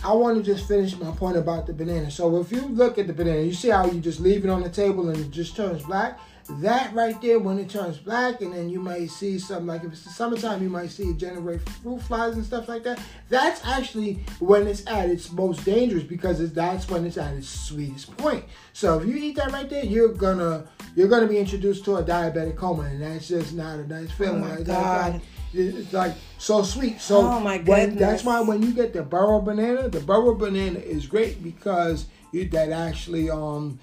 I 0.04 0.14
want 0.14 0.38
to 0.38 0.44
just 0.44 0.68
finish 0.68 0.98
my 0.98 1.12
point 1.12 1.38
about 1.38 1.68
the 1.68 1.74
banana. 1.74 2.10
So 2.10 2.40
if 2.40 2.52
you 2.52 2.62
look 2.62 2.98
at 2.98 3.08
the 3.08 3.14
banana, 3.14 3.42
you 3.42 3.54
see 3.54 3.70
how 3.70 3.86
you 3.86 4.00
just 4.00 4.20
leave 4.20 4.46
it 4.46 4.50
on 4.50 4.62
the 4.62 4.70
table 4.70 5.10
and 5.10 5.18
it 5.18 5.32
just 5.32 5.56
turns 5.56 5.84
black. 5.84 6.20
That 6.62 6.94
right 6.96 7.22
there, 7.22 7.38
when 7.38 7.60
it 7.60 7.70
turns 7.70 8.00
black, 8.00 8.42
and 8.42 8.52
then 8.52 8.70
you 8.70 8.80
might 8.80 9.12
see 9.12 9.38
something 9.38 9.68
like 9.68 9.84
if 9.84 9.92
it's 9.92 10.04
the 10.04 10.10
summertime, 10.10 10.64
you 10.64 10.70
might 10.70 10.90
see 10.90 11.04
it 11.04 11.18
generate 11.18 11.62
fruit 11.70 12.02
flies 12.02 12.36
and 12.38 12.44
stuff 12.44 12.68
like 12.68 12.82
that. 12.84 13.00
That's 13.30 13.64
actually 13.64 14.26
when 14.40 14.66
it's 14.66 14.86
at 14.88 15.10
its 15.10 15.32
most 15.32 15.64
dangerous 15.64 16.04
because 16.04 16.52
that's 16.52 16.90
when 16.90 17.06
it's 17.06 17.18
at 17.18 17.36
its 17.36 17.48
sweetest 17.48 18.18
point. 18.18 18.46
So 18.74 19.00
if 19.00 19.08
you 19.08 19.16
eat 19.16 19.36
that 19.36 19.52
right 19.52 19.70
there, 19.70 19.86
you're 19.86 20.12
gonna 20.14 20.66
you're 20.96 21.08
gonna 21.08 21.28
be 21.28 21.38
introduced 21.38 21.86
to 21.86 21.98
a 21.98 22.04
diabetic 22.04 22.56
coma, 22.56 22.84
and 22.84 23.04
that's 23.04 23.28
just 23.28 23.54
not 23.54 23.78
a 23.78 23.86
nice 23.86 24.10
feeling. 24.10 24.44
Oh 24.44 24.48
my 24.48 24.62
God. 24.64 25.22
It's 25.54 25.94
like 25.94 26.14
so 26.38 26.64
sweet. 26.64 27.02
So 27.02 27.20
oh 27.20 27.40
my 27.40 27.58
goodness. 27.58 27.88
When, 27.88 27.96
that's 27.98 28.24
why 28.24 28.42
when 28.42 28.62
you 28.62 28.72
get 28.72 28.94
the 28.94 29.02
burro 29.02 29.42
banana, 29.42 29.90
the 29.90 30.00
burro 30.00 30.36
banana 30.36 30.80
is 30.80 31.08
great 31.08 31.44
because 31.44 32.06
you, 32.32 32.48
that 32.50 32.70
actually 32.70 33.30
um 33.32 33.80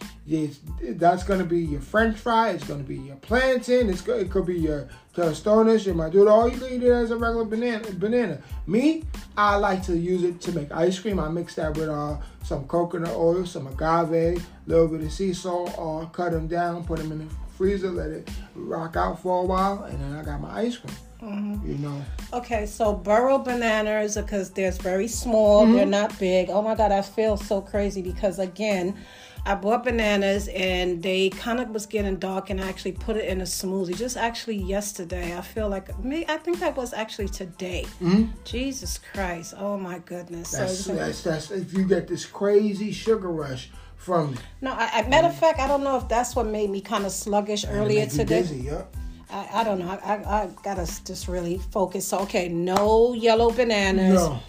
that's 0.80 1.25
gonna 1.25 1.44
be 1.44 1.61
your 1.61 1.80
French 1.80 2.16
fry. 2.16 2.50
It's 2.50 2.64
gonna 2.64 2.85
be 2.85 2.96
your 2.96 3.16
plantain. 3.16 3.90
It's 3.90 4.06
it 4.06 4.30
could 4.30 4.46
be 4.46 4.58
your 4.58 4.88
tostones, 5.14 5.87
your 5.87 5.96
maduro. 5.96 6.30
All 6.30 6.49
you 6.49 6.58
can 6.58 6.73
eat 6.73 6.82
it 6.82 6.92
as 6.92 7.11
a 7.11 7.16
regular 7.16 7.44
banana. 7.44 7.90
Banana. 7.92 8.40
Me, 8.66 9.02
I 9.37 9.56
like 9.56 9.82
to 9.85 9.96
use 9.96 10.23
it 10.23 10.40
to 10.42 10.52
make 10.52 10.70
ice 10.70 10.99
cream. 11.00 11.18
I 11.18 11.28
mix 11.28 11.56
that 11.56 11.76
with 11.76 11.88
uh 11.88 12.18
some 12.44 12.68
coconut 12.68 13.14
oil, 13.16 13.44
some 13.44 13.66
agave, 13.66 14.14
a 14.38 14.70
little 14.70 14.87
bit 14.87 15.00
of 15.00 15.12
sea 15.12 15.32
salt, 15.32 15.76
or 15.76 16.06
cut 16.12 16.30
them 16.30 16.46
down, 16.46 16.85
put 16.85 16.99
them 16.99 17.11
in 17.11 17.26
the 17.26 17.35
freezer, 17.56 17.90
let 17.90 18.11
it 18.11 18.28
rock 18.54 18.96
out 18.96 19.20
for 19.20 19.42
a 19.42 19.44
while, 19.44 19.82
and 19.85 19.99
then 20.00 20.14
I 20.14 20.23
got 20.23 20.40
my 20.40 20.61
ice 20.61 20.76
cream. 20.76 20.94
Mm-hmm. 21.26 21.71
You 21.71 21.78
know. 21.78 22.04
Okay, 22.33 22.66
so 22.66 22.95
burro 22.95 23.38
bananas 23.38 24.16
because 24.16 24.50
they're 24.50 24.71
very 24.71 25.09
small, 25.09 25.64
mm-hmm. 25.64 25.75
they're 25.75 25.87
not 25.87 26.16
big. 26.18 26.50
Oh 26.50 26.62
my 26.62 26.75
God, 26.75 26.92
I 26.92 27.02
feel 27.02 27.37
so 27.37 27.61
crazy 27.61 28.00
because 28.00 28.38
again, 28.38 28.97
I 29.45 29.54
bought 29.54 29.85
bananas 29.85 30.49
and 30.49 31.02
they 31.02 31.30
kind 31.30 31.61
of 31.61 31.71
was 31.71 31.87
getting 31.87 32.16
dark, 32.16 32.50
and 32.50 32.61
I 32.61 32.68
actually 32.68 32.92
put 32.92 33.16
it 33.16 33.26
in 33.26 33.40
a 33.40 33.45
smoothie. 33.45 33.97
Just 33.97 34.16
actually 34.16 34.56
yesterday, 34.56 35.37
I 35.37 35.40
feel 35.40 35.68
like 35.68 35.97
me. 36.02 36.25
I 36.28 36.37
think 36.37 36.59
that 36.61 36.76
was 36.76 36.92
actually 36.92 37.28
today. 37.28 37.87
Mm-hmm. 38.00 38.33
Jesus 38.45 38.99
Christ! 39.12 39.54
Oh 39.56 39.78
my 39.78 40.00
goodness! 40.00 40.50
That's, 40.50 40.85
so, 40.85 40.95
that's, 40.95 41.23
that's 41.23 41.50
if 41.50 41.73
you 41.73 41.87
get 41.87 42.09
this 42.09 42.25
crazy 42.25 42.92
sugar 42.92 43.30
rush 43.30 43.71
from. 43.97 44.37
No, 44.61 44.73
I, 44.73 44.90
I, 44.92 45.09
matter 45.09 45.28
of 45.28 45.38
fact, 45.38 45.61
I 45.61 45.68
don't 45.68 45.85
know 45.85 45.97
if 45.97 46.09
that's 46.09 46.35
what 46.35 46.47
made 46.47 46.71
me 46.71 46.80
kind 46.80 47.06
of 47.06 47.12
sluggish 47.12 47.64
earlier 47.68 48.06
today. 48.06 48.42
Dizzy, 48.42 48.62
yeah. 48.62 48.83
I, 49.30 49.49
I 49.54 49.64
don't 49.64 49.78
know. 49.78 49.88
I, 49.88 50.14
I, 50.14 50.42
I 50.42 50.50
gotta 50.62 50.87
just 51.04 51.28
really 51.28 51.59
focus. 51.59 52.12
Okay, 52.12 52.49
no 52.49 53.12
yellow 53.12 53.50
bananas. 53.50 54.14
No. 54.14 54.40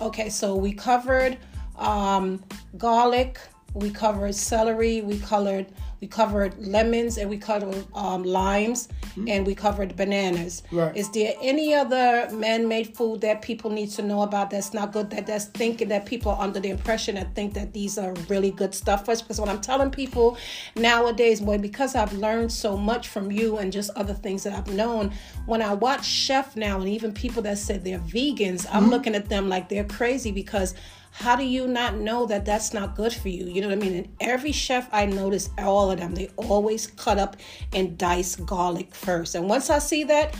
Okay, 0.00 0.28
so 0.28 0.54
we 0.56 0.72
covered 0.72 1.38
um, 1.78 2.42
garlic, 2.76 3.38
we 3.76 3.90
covered 3.90 4.34
celery, 4.34 5.02
we 5.02 5.18
colored 5.18 5.66
we 6.00 6.06
covered 6.06 6.58
lemons 6.58 7.16
and 7.16 7.30
we 7.30 7.38
covered 7.38 7.86
um, 7.94 8.22
limes 8.22 8.88
mm-hmm. 8.88 9.28
and 9.28 9.46
we 9.46 9.54
covered 9.54 9.96
bananas. 9.96 10.62
Right. 10.70 10.94
Is 10.94 11.10
there 11.10 11.34
any 11.40 11.74
other 11.74 12.28
man-made 12.32 12.94
food 12.94 13.22
that 13.22 13.40
people 13.40 13.70
need 13.70 13.90
to 13.92 14.02
know 14.02 14.22
about 14.22 14.50
that's 14.50 14.74
not 14.74 14.92
good? 14.92 15.10
That 15.10 15.26
that's 15.26 15.46
thinking 15.46 15.88
that 15.88 16.04
people 16.04 16.32
are 16.32 16.42
under 16.42 16.60
the 16.60 16.68
impression 16.68 17.14
that 17.14 17.34
think 17.34 17.54
that 17.54 17.72
these 17.72 17.96
are 17.96 18.12
really 18.28 18.50
good 18.50 18.74
stuff 18.74 19.06
for 19.06 19.12
us? 19.12 19.22
Because 19.22 19.40
what 19.40 19.48
I'm 19.48 19.60
telling 19.60 19.90
people 19.90 20.36
nowadays, 20.76 21.40
boy, 21.40 21.58
because 21.58 21.94
I've 21.94 22.12
learned 22.12 22.52
so 22.52 22.76
much 22.76 23.08
from 23.08 23.32
you 23.32 23.56
and 23.56 23.72
just 23.72 23.90
other 23.96 24.14
things 24.14 24.42
that 24.42 24.52
I've 24.52 24.72
known, 24.72 25.12
when 25.46 25.62
I 25.62 25.72
watch 25.72 26.04
chef 26.04 26.56
now 26.56 26.78
and 26.78 26.88
even 26.88 27.12
people 27.12 27.42
that 27.42 27.56
said 27.56 27.84
they're 27.84 27.98
vegans, 28.00 28.66
I'm 28.70 28.82
mm-hmm. 28.82 28.90
looking 28.90 29.14
at 29.14 29.30
them 29.30 29.48
like 29.48 29.70
they're 29.70 29.84
crazy 29.84 30.30
because 30.30 30.74
how 31.18 31.34
do 31.34 31.44
you 31.44 31.66
not 31.66 31.96
know 31.96 32.26
that 32.26 32.44
that's 32.44 32.74
not 32.74 32.94
good 32.94 33.10
for 33.10 33.30
you? 33.30 33.46
You 33.46 33.62
know 33.62 33.68
what 33.68 33.78
I 33.78 33.80
mean? 33.80 33.94
And 33.94 34.08
every 34.20 34.52
chef 34.52 34.86
I 34.92 35.06
notice, 35.06 35.48
all 35.56 35.90
of 35.90 35.98
them, 35.98 36.14
they 36.14 36.28
always 36.36 36.88
cut 36.88 37.16
up 37.16 37.38
and 37.72 37.96
dice 37.96 38.36
garlic 38.36 38.94
first. 38.94 39.34
And 39.34 39.48
once 39.48 39.70
I 39.70 39.78
see 39.78 40.04
that, 40.04 40.34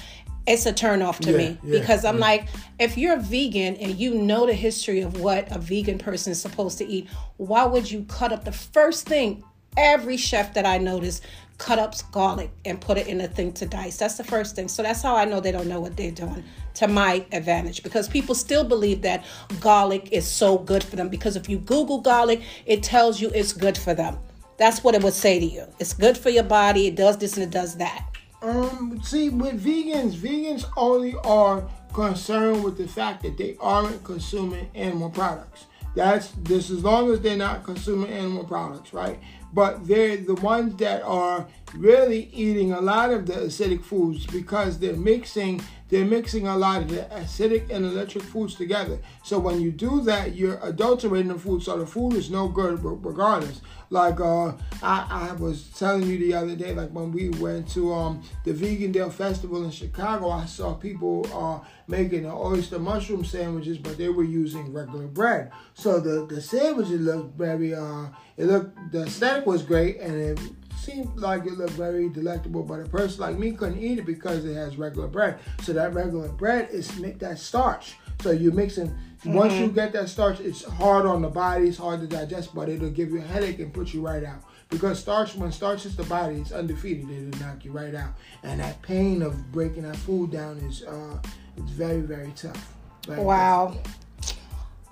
it's 0.47 0.67
a 0.67 0.75
turn 0.75 1.01
off 1.01 1.19
to 1.21 1.31
yeah, 1.31 1.39
me 1.39 1.59
yeah, 1.65 1.81
because 1.81 2.05
I'm 2.05 2.17
yeah. 2.17 2.21
like, 2.21 2.49
if 2.79 2.99
you're 2.99 3.15
a 3.15 3.21
vegan 3.21 3.77
and 3.77 3.97
you 3.97 4.17
know 4.17 4.45
the 4.45 4.53
history 4.53 5.01
of 5.01 5.19
what 5.19 5.51
a 5.51 5.59
vegan 5.59 5.97
person 5.97 6.31
is 6.31 6.43
supposed 6.43 6.77
to 6.77 6.87
eat, 6.87 7.09
why 7.39 7.65
would 7.65 7.91
you 7.91 8.05
cut 8.05 8.31
up 8.31 8.45
the 8.45 8.53
first 8.53 9.07
thing? 9.09 9.43
Every 9.79 10.19
chef 10.19 10.53
that 10.55 10.67
I 10.67 10.77
notice 10.77 11.23
cut 11.59 11.79
up 11.79 11.95
garlic 12.13 12.51
and 12.65 12.81
put 12.81 12.99
it 12.99 13.07
in 13.07 13.21
a 13.21 13.29
thing 13.29 13.53
to 13.55 13.67
dice. 13.67 13.97
That's 13.97 14.17
the 14.17 14.25
first 14.25 14.55
thing. 14.57 14.69
So 14.69 14.83
that's 14.83 15.03
how 15.03 15.17
I 15.17 15.25
know 15.25 15.41
they 15.41 15.53
don't 15.53 15.69
know 15.69 15.81
what 15.81 15.97
they're 15.97 16.11
doing 16.11 16.45
to 16.75 16.89
my 16.89 17.25
advantage 17.33 17.83
because 17.83 18.09
people 18.09 18.35
still 18.35 18.65
believe 18.65 19.03
that 19.03 19.25
garlic 19.61 20.11
is 20.13 20.27
so 20.27 20.59
good 20.59 20.85
for 20.85 20.97
them 20.97 21.09
because 21.09 21.37
if 21.37 21.49
you 21.49 21.59
Google 21.59 22.01
garlic, 22.01 22.43
it 22.67 22.83
tells 22.83 23.21
you 23.21 23.31
it's 23.35 23.53
good 23.53 23.79
for 23.79 23.95
them. 23.95 24.19
That's 24.59 24.85
what 24.85 24.95
it 24.95 25.03
would 25.03 25.15
say 25.15 25.39
to 25.39 25.47
you. 25.47 25.65
It's 25.79 25.93
good 25.93 26.17
for 26.17 26.31
your 26.31 26.45
body. 26.45 26.87
It 26.87 26.97
does 26.97 27.19
this 27.19 27.37
and 27.37 27.45
it 27.45 27.51
does 27.51 27.77
that. 27.77 28.07
Um, 28.43 29.01
see, 29.03 29.31
with 29.31 29.63
vegans, 29.63 30.15
vegans 30.15 30.67
only 30.77 31.15
are 31.25 31.69
concerned 31.93 32.63
with 32.63 32.77
the 32.77 32.87
fact 32.87 33.23
that 33.23 33.39
they 33.39 33.57
aren't 33.61 34.05
consuming 34.05 34.71
animal 34.75 35.11
products. 35.11 35.67
That's 35.95 36.29
this 36.43 36.71
as 36.71 36.85
long 36.85 37.11
as 37.11 37.21
they're 37.21 37.39
not 37.39 37.65
consuming 37.65 38.11
animal 38.11 38.45
products, 38.45 38.93
right? 38.93 39.19
But 39.53 39.87
they're 39.87 40.17
the 40.17 40.35
ones 40.35 40.77
that 40.77 41.03
are 41.03 41.47
really 41.77 42.31
eating 42.33 42.73
a 42.73 42.81
lot 42.81 43.13
of 43.13 43.27
the 43.27 43.35
acidic 43.35 43.83
foods 43.83 44.27
because 44.27 44.79
they're 44.79 44.97
mixing 44.97 45.63
they're 45.89 46.05
mixing 46.05 46.49
a 46.49 46.57
lot 46.57 46.83
of 46.83 46.89
the 46.89 47.03
acidic 47.13 47.71
and 47.71 47.85
electric 47.85 48.25
foods 48.25 48.57
together. 48.57 48.99
So 49.23 49.39
when 49.39 49.61
you 49.61 49.71
do 49.71 50.01
that, 50.03 50.35
you're 50.35 50.59
adulterating 50.63 51.29
the 51.29 51.39
food, 51.39 51.63
so 51.63 51.79
the 51.79 51.87
food 51.87 52.15
is 52.15 52.29
no 52.29 52.49
good 52.49 52.83
regardless. 52.83 53.61
Like 53.89 54.19
uh, 54.19 54.49
I, 54.83 55.31
I 55.31 55.33
was 55.39 55.69
telling 55.79 56.03
you 56.03 56.19
the 56.19 56.35
other 56.35 56.57
day, 56.57 56.75
like 56.75 56.91
when 56.91 57.13
we 57.13 57.29
went 57.29 57.69
to 57.75 57.95
um, 57.95 58.23
the 58.43 58.53
Vegandale 58.53 59.13
Festival 59.13 59.63
in 59.65 59.71
Chicago, 59.71 60.31
I 60.31 60.47
saw 60.47 60.75
people 60.75 61.25
uh, 61.33 61.65
making 61.87 62.27
oyster 62.27 62.81
mushroom 62.81 63.25
sandwiches, 63.25 63.79
but 63.79 63.97
they 63.97 64.09
were 64.09 64.25
using 64.25 64.73
regular 64.73 65.07
bread. 65.07 65.53
So 65.75 66.01
the 66.01 66.27
the 66.27 66.41
sandwiches 66.41 67.01
looked 67.01 67.39
very 67.39 67.77
uh, 67.77 68.07
it 68.37 68.47
looked 68.47 68.91
the 68.91 69.05
aesthetic 69.05 69.47
was 69.47 69.63
great, 69.63 70.01
and 70.01 70.21
it 70.21 70.41
seemed 70.87 71.19
like 71.19 71.45
it 71.47 71.59
looked 71.59 71.73
very 71.73 72.09
delectable, 72.09 72.63
but 72.63 72.81
a 72.81 72.85
person 72.85 73.21
like 73.21 73.39
me 73.39 73.53
couldn't 73.53 73.83
eat 73.83 73.99
it 73.99 74.07
because 74.07 74.45
it 74.45 74.55
has 74.55 74.77
regular 74.77 75.09
bread. 75.09 75.39
So 75.63 75.73
that 75.73 75.93
regular 75.95 76.29
bread 76.29 76.69
is 76.71 76.89
that 77.19 77.39
starch. 77.39 77.97
So 78.23 78.31
you're 78.31 78.53
mixing. 78.53 78.89
Mm-hmm. 78.89 79.33
Once 79.35 79.55
you 79.55 79.69
get 79.69 79.93
that 79.95 80.09
starch, 80.09 80.39
it's 80.41 80.65
hard 80.65 81.05
on 81.05 81.23
the 81.23 81.29
body. 81.29 81.69
It's 81.69 81.79
hard 81.79 82.01
to 82.01 82.07
digest, 82.07 82.55
but 82.55 82.69
it'll 82.69 82.91
give 82.91 83.11
you 83.11 83.19
a 83.19 83.23
headache 83.23 83.59
and 83.59 83.73
put 83.73 83.93
you 83.93 84.01
right 84.01 84.23
out. 84.23 84.45
Because 84.71 84.99
starch, 84.99 85.35
when 85.35 85.51
starch 85.51 85.83
hits 85.83 85.97
the 85.97 86.05
body, 86.05 86.37
it's 86.37 86.53
undefeated. 86.53 87.11
It'll 87.11 87.41
knock 87.41 87.65
you 87.65 87.73
right 87.73 87.95
out. 87.95 88.15
And 88.45 88.61
that 88.61 88.81
pain 88.83 89.23
of 89.23 89.53
breaking 89.53 89.83
that 89.83 89.97
food 89.97 90.31
down 90.31 90.59
is 90.59 90.85
uh, 90.85 91.19
it's 91.57 91.71
very 91.73 92.01
very 92.01 92.33
tough. 92.37 92.75
Very 93.07 93.23
wow. 93.23 93.77
Tough. 94.21 94.39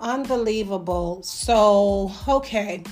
Unbelievable. 0.01 1.23
So, 1.23 2.11
okay 2.27 2.83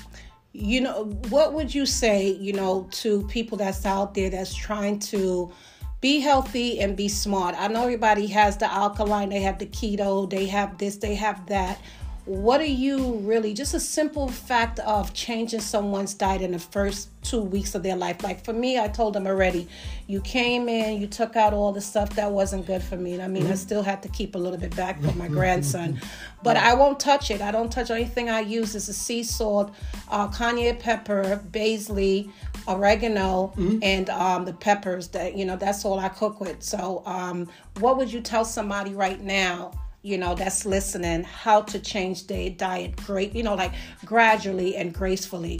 you 0.54 0.80
know 0.82 1.06
what 1.30 1.54
would 1.54 1.74
you 1.74 1.86
say 1.86 2.28
you 2.30 2.54
know 2.54 2.88
to 2.92 3.24
people 3.28 3.58
that's 3.58 3.86
out 3.86 4.14
there 4.14 4.30
that's 4.30 4.54
trying 4.54 5.00
to 5.00 5.52
be 6.00 6.20
healthy 6.20 6.80
and 6.80 6.96
be 6.96 7.08
smart? 7.08 7.56
I 7.58 7.68
know 7.70 7.84
everybody 7.84 8.28
has 8.28 8.58
the 8.58 8.72
alkaline 8.72 9.30
they 9.30 9.42
have 9.42 9.58
the 9.58 9.66
keto 9.66 10.30
they 10.30 10.46
have 10.46 10.78
this 10.78 10.98
they 10.98 11.16
have 11.16 11.46
that 11.48 11.82
what 12.26 12.62
are 12.62 12.66
you 12.66 13.16
really 13.16 13.54
just 13.54 13.74
a 13.74 13.80
simple 13.80 14.30
fact 14.30 14.80
of 14.80 15.14
changing 15.14 15.60
someone's 15.60 16.14
diet 16.14 16.42
in 16.42 16.52
the 16.52 16.60
first 16.60 17.10
two 17.22 17.42
weeks 17.42 17.76
of 17.76 17.84
their 17.84 17.98
life? 17.98 18.24
Like 18.24 18.46
for 18.46 18.54
me 18.54 18.80
i 18.80 18.88
told 18.88 19.14
them 19.14 19.28
already 19.28 19.68
you 20.08 20.22
came 20.22 20.70
in 20.70 21.02
you 21.02 21.08
took 21.08 21.36
out 21.36 21.54
all 21.54 21.74
the 21.74 21.82
stuff 21.82 22.12
that 22.12 22.32
wasn't 22.32 22.66
good 22.66 22.82
for 22.82 22.96
me. 22.96 23.14
And 23.14 23.22
i 23.22 23.28
mean 23.28 23.44
mm-hmm. 23.44 23.52
i 23.52 23.56
still 23.56 23.84
had 23.84 24.02
to 24.04 24.10
keep 24.10 24.36
a 24.36 24.38
little 24.38 24.58
bit 24.58 24.74
back 24.76 25.02
for 25.02 25.12
my 25.18 25.28
grandson. 25.28 26.00
But 26.44 26.56
i 26.56 26.74
won't 26.74 27.00
touch 27.00 27.30
it. 27.30 27.42
I 27.42 27.52
don't 27.52 27.72
touch 27.72 27.92
anything 27.92 28.30
i 28.30 28.40
use. 28.40 28.74
Is 28.74 28.88
a 28.88 28.94
sea 28.94 29.24
salt 29.24 29.74
uh, 30.10 30.30
cayenne 30.30 30.78
pepper 30.78 31.42
basil 31.52 32.32
oregano 32.70 33.52
mm-hmm. 33.58 33.80
and 33.82 34.10
um, 34.10 34.46
the 34.46 34.54
peppers 34.54 35.10
that 35.10 35.36
you 35.36 35.44
know 35.44 35.58
that's 35.58 35.84
all 35.84 36.00
i 36.00 36.08
cook 36.08 36.40
with. 36.40 36.64
So 36.64 37.04
um, 37.06 37.50
what 37.82 37.98
would 37.98 38.14
you 38.14 38.22
tell 38.22 38.46
somebody 38.46 38.94
right 38.94 39.20
now 39.20 39.74
you 40.04 40.18
know 40.18 40.36
that's 40.36 40.66
listening 40.66 41.24
how 41.24 41.62
to 41.62 41.80
change 41.80 42.28
their 42.28 42.50
diet 42.50 42.96
great 42.98 43.34
you 43.34 43.42
know 43.42 43.56
like 43.56 43.72
gradually 44.06 44.76
and 44.76 44.94
gracefully. 44.94 45.60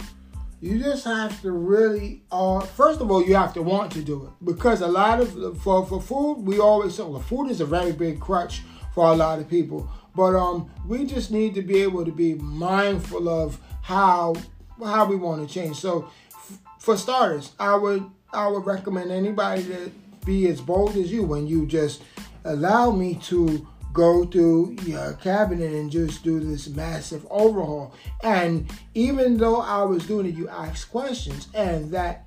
You 0.60 0.78
just 0.78 1.04
have 1.04 1.42
to 1.42 1.52
really 1.52 2.22
uh, 2.30 2.60
first 2.60 3.00
of 3.00 3.10
all 3.10 3.22
you 3.24 3.34
have 3.34 3.52
to 3.54 3.62
want 3.62 3.90
to 3.92 4.02
do 4.02 4.24
it. 4.26 4.44
Because 4.44 4.80
a 4.80 4.86
lot 4.86 5.20
of 5.20 5.60
for, 5.60 5.84
for 5.84 6.00
food 6.00 6.34
we 6.36 6.60
always 6.60 6.94
say 6.94 7.02
well 7.02 7.20
food 7.20 7.50
is 7.50 7.60
a 7.60 7.66
very 7.66 7.92
big 7.92 8.20
crutch 8.20 8.62
for 8.94 9.06
a 9.10 9.16
lot 9.16 9.38
of 9.40 9.48
people. 9.48 9.88
But 10.14 10.36
um 10.36 10.70
we 10.86 11.04
just 11.04 11.30
need 11.30 11.54
to 11.54 11.62
be 11.62 11.82
able 11.82 12.04
to 12.04 12.12
be 12.12 12.34
mindful 12.34 13.28
of 13.28 13.58
how 13.82 14.34
how 14.82 15.06
we 15.06 15.16
want 15.16 15.46
to 15.46 15.52
change. 15.52 15.76
So 15.76 16.08
f- 16.30 16.58
for 16.78 16.96
starters 16.98 17.52
i 17.58 17.74
would 17.74 18.04
i 18.34 18.46
would 18.46 18.66
recommend 18.66 19.10
anybody 19.10 19.62
to 19.64 19.90
be 20.26 20.48
as 20.48 20.60
bold 20.60 20.96
as 20.96 21.10
you 21.10 21.22
when 21.22 21.46
you 21.46 21.64
just 21.66 22.02
allow 22.44 22.90
me 22.90 23.14
to 23.14 23.66
go 23.94 24.26
through 24.26 24.76
your 24.82 25.14
cabinet 25.14 25.72
and 25.72 25.90
just 25.90 26.22
do 26.22 26.40
this 26.40 26.68
massive 26.68 27.26
overhaul. 27.30 27.94
And 28.22 28.70
even 28.94 29.38
though 29.38 29.60
I 29.60 29.84
was 29.84 30.04
doing 30.06 30.26
it, 30.26 30.34
you 30.34 30.48
asked 30.48 30.90
questions, 30.90 31.48
and 31.54 31.90
that 31.92 32.26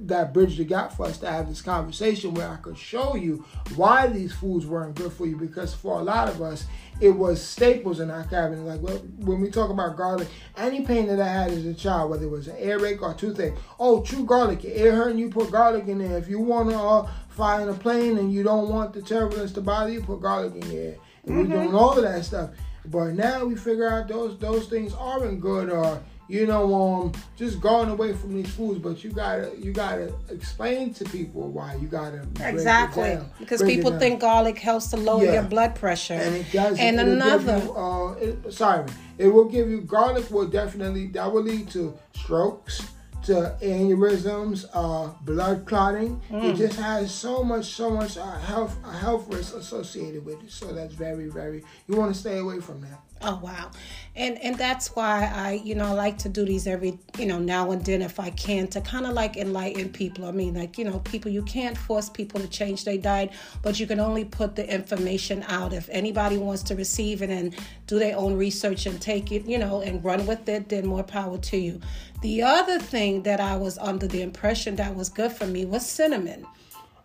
that 0.00 0.32
bridged 0.32 0.58
the 0.58 0.64
gap 0.64 0.92
for 0.92 1.04
us 1.04 1.18
to 1.18 1.30
have 1.30 1.46
this 1.46 1.60
conversation 1.60 2.32
where 2.32 2.48
I 2.48 2.56
could 2.56 2.78
show 2.78 3.16
you 3.16 3.44
why 3.76 4.06
these 4.06 4.32
foods 4.32 4.66
weren't 4.66 4.94
good 4.94 5.12
for 5.12 5.26
you. 5.26 5.36
Because 5.36 5.74
for 5.74 6.00
a 6.00 6.02
lot 6.02 6.28
of 6.28 6.40
us, 6.40 6.64
it 7.00 7.10
was 7.10 7.42
staples 7.42 8.00
in 8.00 8.10
our 8.10 8.24
cabinet. 8.24 8.62
Like 8.62 8.80
when 9.18 9.40
we 9.40 9.50
talk 9.50 9.70
about 9.70 9.96
garlic, 9.96 10.28
any 10.56 10.86
pain 10.86 11.06
that 11.08 11.20
I 11.20 11.28
had 11.28 11.50
as 11.50 11.66
a 11.66 11.74
child, 11.74 12.10
whether 12.10 12.24
it 12.24 12.30
was 12.30 12.48
an 12.48 12.56
earache 12.58 13.02
or 13.02 13.14
toothache, 13.14 13.54
oh, 13.78 14.02
chew 14.02 14.24
garlic, 14.24 14.64
your 14.64 14.72
ear 14.72 14.96
hurting, 14.96 15.18
you 15.18 15.28
put 15.28 15.50
garlic 15.50 15.86
in 15.86 15.98
there. 15.98 16.16
If 16.16 16.28
you 16.28 16.40
want 16.40 16.70
to 16.70 16.78
uh, 16.78 17.10
fly 17.38 17.62
in 17.62 17.68
a 17.68 17.74
plane 17.74 18.18
and 18.18 18.32
you 18.32 18.42
don't 18.42 18.68
want 18.68 18.92
the 18.92 19.00
turbulence 19.00 19.52
to 19.52 19.60
bother 19.60 19.92
you, 19.92 20.02
put 20.02 20.20
garlic 20.20 20.56
in 20.56 20.72
your 20.72 20.82
ear. 20.82 20.98
And 21.24 21.36
mm-hmm. 21.36 21.52
we're 21.52 21.56
doing 21.56 21.74
all 21.74 21.96
of 21.96 22.02
that 22.02 22.24
stuff. 22.24 22.50
But 22.84 23.14
now 23.14 23.44
we 23.44 23.54
figure 23.54 23.88
out 23.88 24.08
those 24.08 24.36
those 24.38 24.66
things 24.66 24.92
aren't 24.92 25.40
good 25.40 25.70
or 25.70 26.02
you 26.30 26.46
know, 26.46 26.74
um, 26.74 27.12
just 27.36 27.58
going 27.58 27.88
away 27.88 28.12
from 28.12 28.34
these 28.34 28.50
foods. 28.50 28.80
But 28.80 29.04
you 29.04 29.12
gotta 29.12 29.52
you 29.56 29.72
gotta 29.72 30.12
explain 30.30 30.92
to 30.94 31.04
people 31.04 31.48
why 31.48 31.76
you 31.76 31.86
gotta 31.86 32.26
exactly 32.40 33.18
because 33.38 33.62
people 33.62 33.96
think 33.98 34.20
garlic 34.20 34.58
helps 34.58 34.88
to 34.88 34.96
lower 34.96 35.24
yeah. 35.24 35.34
your 35.34 35.42
blood 35.44 35.76
pressure, 35.76 36.14
and 36.14 36.34
it 36.34 36.52
does. 36.52 36.76
And 36.78 36.98
another, 36.98 37.58
you, 37.58 37.72
uh, 37.72 38.12
it, 38.14 38.52
sorry, 38.52 38.84
it 39.16 39.28
will 39.28 39.48
give 39.48 39.70
you 39.70 39.80
garlic 39.80 40.28
will 40.30 40.48
definitely 40.48 41.06
that 41.08 41.32
will 41.32 41.42
lead 41.42 41.70
to 41.70 41.96
strokes 42.14 42.82
to 43.24 43.56
aneurysms, 43.62 44.66
uh, 44.72 45.12
blood 45.22 45.66
clotting. 45.66 46.20
Mm. 46.30 46.44
It 46.44 46.56
just 46.56 46.78
has 46.78 47.12
so 47.12 47.42
much, 47.42 47.66
so 47.66 47.90
much 47.90 48.16
uh, 48.16 48.38
health, 48.38 48.76
uh, 48.84 48.90
health 48.90 49.32
risk 49.32 49.54
associated 49.56 50.24
with 50.24 50.42
it. 50.42 50.50
So 50.50 50.72
that's 50.72 50.94
very, 50.94 51.28
very. 51.28 51.64
You 51.86 51.96
want 51.96 52.14
to 52.14 52.18
stay 52.18 52.38
away 52.38 52.60
from 52.60 52.80
that. 52.82 53.00
Oh 53.20 53.40
wow, 53.42 53.70
and 54.14 54.38
and 54.42 54.56
that's 54.56 54.94
why 54.94 55.30
I 55.34 55.60
you 55.64 55.74
know 55.74 55.86
I 55.86 55.92
like 55.92 56.18
to 56.18 56.28
do 56.28 56.44
these 56.44 56.66
every 56.66 56.98
you 57.18 57.26
know 57.26 57.38
now 57.38 57.72
and 57.72 57.84
then 57.84 58.00
if 58.00 58.20
I 58.20 58.30
can 58.30 58.68
to 58.68 58.80
kind 58.80 59.06
of 59.06 59.12
like 59.12 59.36
enlighten 59.36 59.88
people. 59.88 60.24
I 60.26 60.30
mean 60.30 60.54
like 60.54 60.78
you 60.78 60.84
know 60.84 61.00
people 61.00 61.30
you 61.30 61.42
can't 61.42 61.76
force 61.76 62.08
people 62.08 62.40
to 62.40 62.46
change 62.46 62.84
their 62.84 62.98
diet, 62.98 63.32
but 63.62 63.80
you 63.80 63.86
can 63.86 63.98
only 63.98 64.24
put 64.24 64.54
the 64.54 64.72
information 64.72 65.44
out. 65.48 65.72
If 65.72 65.88
anybody 65.90 66.38
wants 66.38 66.62
to 66.64 66.76
receive 66.76 67.22
it 67.22 67.30
and 67.30 67.56
do 67.86 67.98
their 67.98 68.16
own 68.16 68.36
research 68.36 68.86
and 68.86 69.00
take 69.00 69.32
it 69.32 69.46
you 69.46 69.58
know 69.58 69.80
and 69.80 70.04
run 70.04 70.26
with 70.26 70.48
it, 70.48 70.68
then 70.68 70.86
more 70.86 71.02
power 71.02 71.38
to 71.38 71.56
you. 71.56 71.80
The 72.22 72.42
other 72.42 72.78
thing 72.78 73.22
that 73.24 73.40
I 73.40 73.56
was 73.56 73.78
under 73.78 74.06
the 74.06 74.22
impression 74.22 74.76
that 74.76 74.94
was 74.94 75.08
good 75.08 75.32
for 75.32 75.46
me 75.46 75.64
was 75.64 75.84
cinnamon. 75.84 76.46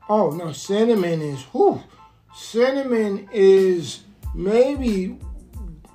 Oh 0.10 0.30
no, 0.30 0.52
cinnamon 0.52 1.22
is 1.22 1.42
whew. 1.52 1.82
Cinnamon 2.36 3.30
is 3.32 4.02
maybe 4.34 5.18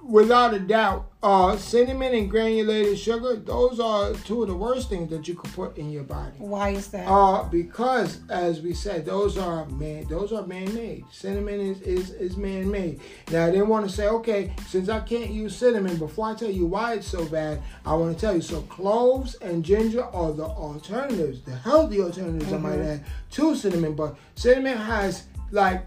without 0.08 0.54
a 0.54 0.58
doubt 0.58 1.10
uh, 1.20 1.56
cinnamon 1.56 2.14
and 2.14 2.30
granulated 2.30 2.98
sugar, 2.98 3.34
those 3.36 3.80
are 3.80 4.14
two 4.14 4.42
of 4.42 4.48
the 4.48 4.54
worst 4.54 4.88
things 4.88 5.10
that 5.10 5.26
you 5.26 5.34
could 5.34 5.52
put 5.52 5.76
in 5.76 5.90
your 5.90 6.04
body. 6.04 6.36
Why 6.38 6.70
is 6.70 6.88
that? 6.88 7.06
Uh, 7.08 7.42
because 7.42 8.20
as 8.30 8.60
we 8.60 8.72
said, 8.72 9.04
those 9.04 9.36
are 9.36 9.66
man, 9.66 10.06
those 10.08 10.32
are 10.32 10.46
man-made. 10.46 11.04
Cinnamon 11.10 11.60
is 11.60 11.80
is, 11.82 12.10
is 12.10 12.36
man-made. 12.36 13.00
Now 13.30 13.50
they 13.50 13.62
want 13.62 13.88
to 13.88 13.94
say, 13.94 14.06
okay, 14.08 14.54
since 14.68 14.88
I 14.88 15.00
can't 15.00 15.30
use 15.30 15.56
cinnamon, 15.56 15.96
before 15.98 16.30
I 16.30 16.34
tell 16.34 16.50
you 16.50 16.66
why 16.66 16.94
it's 16.94 17.08
so 17.08 17.24
bad, 17.26 17.60
I 17.84 17.94
want 17.94 18.14
to 18.14 18.20
tell 18.20 18.34
you. 18.34 18.42
So 18.42 18.62
cloves 18.62 19.34
and 19.36 19.64
ginger 19.64 20.04
are 20.04 20.32
the 20.32 20.46
alternatives, 20.46 21.42
the 21.42 21.56
healthy 21.56 22.00
alternatives, 22.00 22.46
mm-hmm. 22.46 22.66
I 22.66 22.70
might 22.70 22.78
mm-hmm. 22.78 23.04
add, 23.04 23.04
to 23.32 23.56
cinnamon. 23.56 23.94
But 23.94 24.16
cinnamon 24.36 24.78
has 24.78 25.24
like 25.50 25.84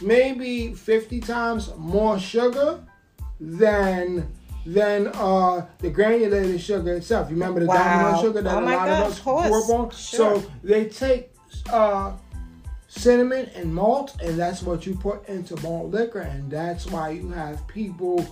maybe 0.00 0.72
50 0.72 1.20
times 1.20 1.72
more 1.76 2.18
sugar 2.18 2.84
than 3.40 4.32
than 4.66 5.06
uh, 5.14 5.66
the 5.78 5.90
granulated 5.90 6.60
sugar 6.60 6.94
itself. 6.94 7.30
You 7.30 7.36
remember 7.36 7.60
the 7.60 7.66
wow. 7.66 8.20
sugar 8.20 8.42
that 8.42 8.54
oh 8.54 8.60
a 8.60 8.64
lot 8.64 8.86
God, 8.86 8.88
of 8.88 9.12
us 9.12 9.20
grew 9.20 9.32
up 9.32 9.70
on? 9.70 9.90
Sure. 9.90 10.40
So 10.40 10.50
they 10.62 10.86
take 10.86 11.32
uh, 11.72 12.12
cinnamon 12.88 13.50
and 13.54 13.74
malt, 13.74 14.16
and 14.22 14.38
that's 14.38 14.62
what 14.62 14.86
you 14.86 14.94
put 14.94 15.26
into 15.28 15.56
malt 15.62 15.90
liquor, 15.90 16.20
and 16.20 16.50
that's 16.50 16.86
why 16.86 17.10
you 17.10 17.30
have 17.30 17.66
people 17.66 18.26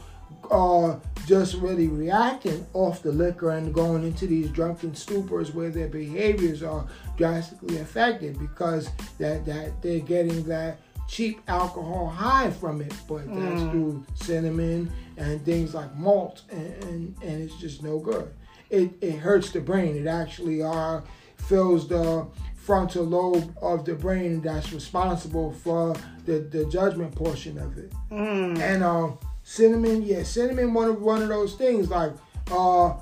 uh, 0.50 0.96
just 1.26 1.54
really 1.54 1.88
reacting 1.88 2.66
off 2.72 3.02
the 3.02 3.12
liquor 3.12 3.50
and 3.50 3.74
going 3.74 4.04
into 4.04 4.26
these 4.26 4.48
drunken 4.50 4.92
stupors 4.92 5.52
where 5.54 5.70
their 5.70 5.88
behaviors 5.88 6.62
are 6.62 6.86
drastically 7.16 7.78
affected 7.78 8.38
because 8.38 8.90
that 9.18 9.44
that 9.44 9.80
they're 9.82 10.00
getting 10.00 10.42
that 10.44 10.78
cheap 11.08 11.40
alcohol 11.48 12.08
high 12.08 12.50
from 12.50 12.80
it, 12.80 12.94
but 13.08 13.26
mm. 13.28 13.40
that's 13.40 13.70
through 13.70 14.04
cinnamon 14.14 14.90
and 15.16 15.44
things 15.44 15.74
like 15.74 15.94
malt, 15.96 16.42
and, 16.50 16.84
and, 16.84 17.16
and, 17.22 17.42
it's 17.42 17.56
just 17.56 17.82
no 17.82 17.98
good. 17.98 18.32
It, 18.70 18.92
it 19.00 19.16
hurts 19.16 19.50
the 19.50 19.60
brain. 19.60 19.96
It 19.96 20.06
actually 20.06 20.62
uh, 20.62 21.00
fills 21.36 21.88
the 21.88 22.26
frontal 22.54 23.04
lobe 23.04 23.56
of 23.62 23.84
the 23.84 23.94
brain 23.94 24.40
that's 24.40 24.72
responsible 24.72 25.52
for 25.52 25.94
the, 26.24 26.40
the 26.40 26.66
judgment 26.66 27.14
portion 27.14 27.58
of 27.58 27.78
it. 27.78 27.92
Mm. 28.10 28.58
And 28.58 28.82
uh, 28.82 29.12
cinnamon, 29.44 30.02
yeah, 30.02 30.24
cinnamon 30.24 30.74
one 30.74 30.88
of 30.88 31.00
one 31.00 31.22
of 31.22 31.28
those 31.28 31.54
things 31.54 31.88
like 31.88 32.12
uh, 32.50 32.94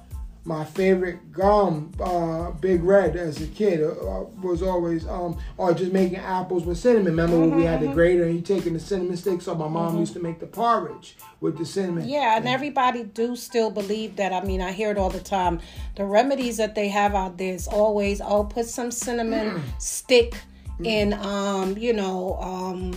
my 0.46 0.62
favorite 0.62 1.32
gum, 1.32 1.90
uh, 2.00 2.50
Big 2.50 2.82
Red, 2.82 3.16
as 3.16 3.40
a 3.40 3.46
kid, 3.46 3.82
uh, 3.82 4.24
was 4.42 4.62
always, 4.62 5.06
um, 5.06 5.38
or 5.56 5.72
just 5.72 5.90
making 5.90 6.18
apples 6.18 6.66
with 6.66 6.76
cinnamon. 6.76 7.06
Remember 7.06 7.36
mm-hmm, 7.36 7.50
when 7.50 7.58
we 7.58 7.64
had 7.64 7.80
the 7.80 7.86
mm-hmm. 7.86 7.94
grater 7.94 8.24
and 8.24 8.34
you 8.34 8.42
taking 8.42 8.74
the 8.74 8.80
cinnamon 8.80 9.16
sticks? 9.16 9.46
So 9.46 9.54
my 9.54 9.68
mom 9.68 9.90
mm-hmm. 9.90 10.00
used 10.00 10.12
to 10.12 10.20
make 10.20 10.40
the 10.40 10.46
porridge 10.46 11.16
with 11.40 11.56
the 11.56 11.64
cinnamon. 11.64 12.06
Yeah, 12.06 12.36
and 12.36 12.46
everybody 12.46 13.04
do 13.04 13.36
still 13.36 13.70
believe 13.70 14.16
that. 14.16 14.34
I 14.34 14.42
mean, 14.44 14.60
I 14.60 14.72
hear 14.72 14.90
it 14.90 14.98
all 14.98 15.08
the 15.08 15.20
time. 15.20 15.60
The 15.96 16.04
remedies 16.04 16.58
that 16.58 16.74
they 16.74 16.88
have 16.88 17.14
out 17.14 17.38
there 17.38 17.54
is 17.54 17.66
always, 17.66 18.20
oh, 18.20 18.44
put 18.44 18.66
some 18.66 18.90
cinnamon 18.90 19.50
mm. 19.52 19.62
stick 19.80 20.34
mm. 20.78 20.86
in, 20.86 21.14
um, 21.14 21.78
you 21.78 21.94
know, 21.94 22.36
um, 22.40 22.94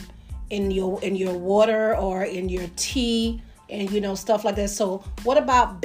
in 0.50 0.70
your 0.72 1.02
in 1.02 1.16
your 1.16 1.38
water 1.38 1.96
or 1.96 2.24
in 2.24 2.50
your 2.50 2.68
tea, 2.76 3.42
and 3.70 3.90
you 3.92 4.02
know 4.02 4.16
stuff 4.16 4.44
like 4.44 4.56
that. 4.56 4.70
So, 4.70 5.04
what 5.24 5.38
about 5.38 5.82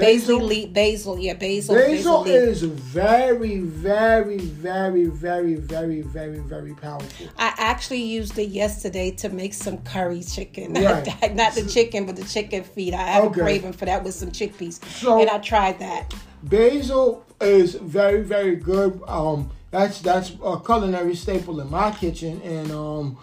basil? 0.00 0.38
Basil, 0.40 0.66
basil, 0.68 0.72
basil, 0.72 1.18
yeah, 1.18 1.34
basil. 1.34 1.74
Basil, 1.74 2.24
basil 2.24 2.24
is 2.24 2.62
very, 2.62 3.58
very, 3.58 4.38
very, 4.38 5.04
very, 5.04 5.54
very, 5.54 6.02
very, 6.02 6.38
very 6.38 6.74
powerful. 6.74 7.26
I 7.38 7.54
actually 7.58 8.02
used 8.02 8.38
it 8.38 8.48
yesterday 8.48 9.10
to 9.12 9.28
make 9.28 9.54
some 9.54 9.78
curry 9.78 10.22
chicken. 10.22 10.74
Right. 10.86 11.34
Not 11.34 11.54
the 11.54 11.66
chicken, 11.66 12.06
but 12.06 12.16
the 12.16 12.24
chicken 12.24 12.62
feet. 12.62 12.94
I 12.94 12.98
have 12.98 13.24
okay. 13.24 13.40
a 13.40 13.42
craving 13.42 13.72
for 13.72 13.86
that 13.86 14.04
with 14.04 14.14
some 14.14 14.30
chickpeas, 14.30 14.82
so, 14.84 15.20
and 15.20 15.28
I 15.28 15.38
tried 15.38 15.78
that. 15.80 16.14
Basil 16.44 17.24
is 17.40 17.74
very, 17.74 18.22
very 18.22 18.56
good. 18.56 19.00
Um, 19.08 19.50
that's 19.70 20.00
that's 20.00 20.32
a 20.44 20.60
culinary 20.60 21.14
staple 21.16 21.60
in 21.60 21.70
my 21.70 21.90
kitchen, 21.90 22.40
and 22.42 22.70
um, 22.70 23.18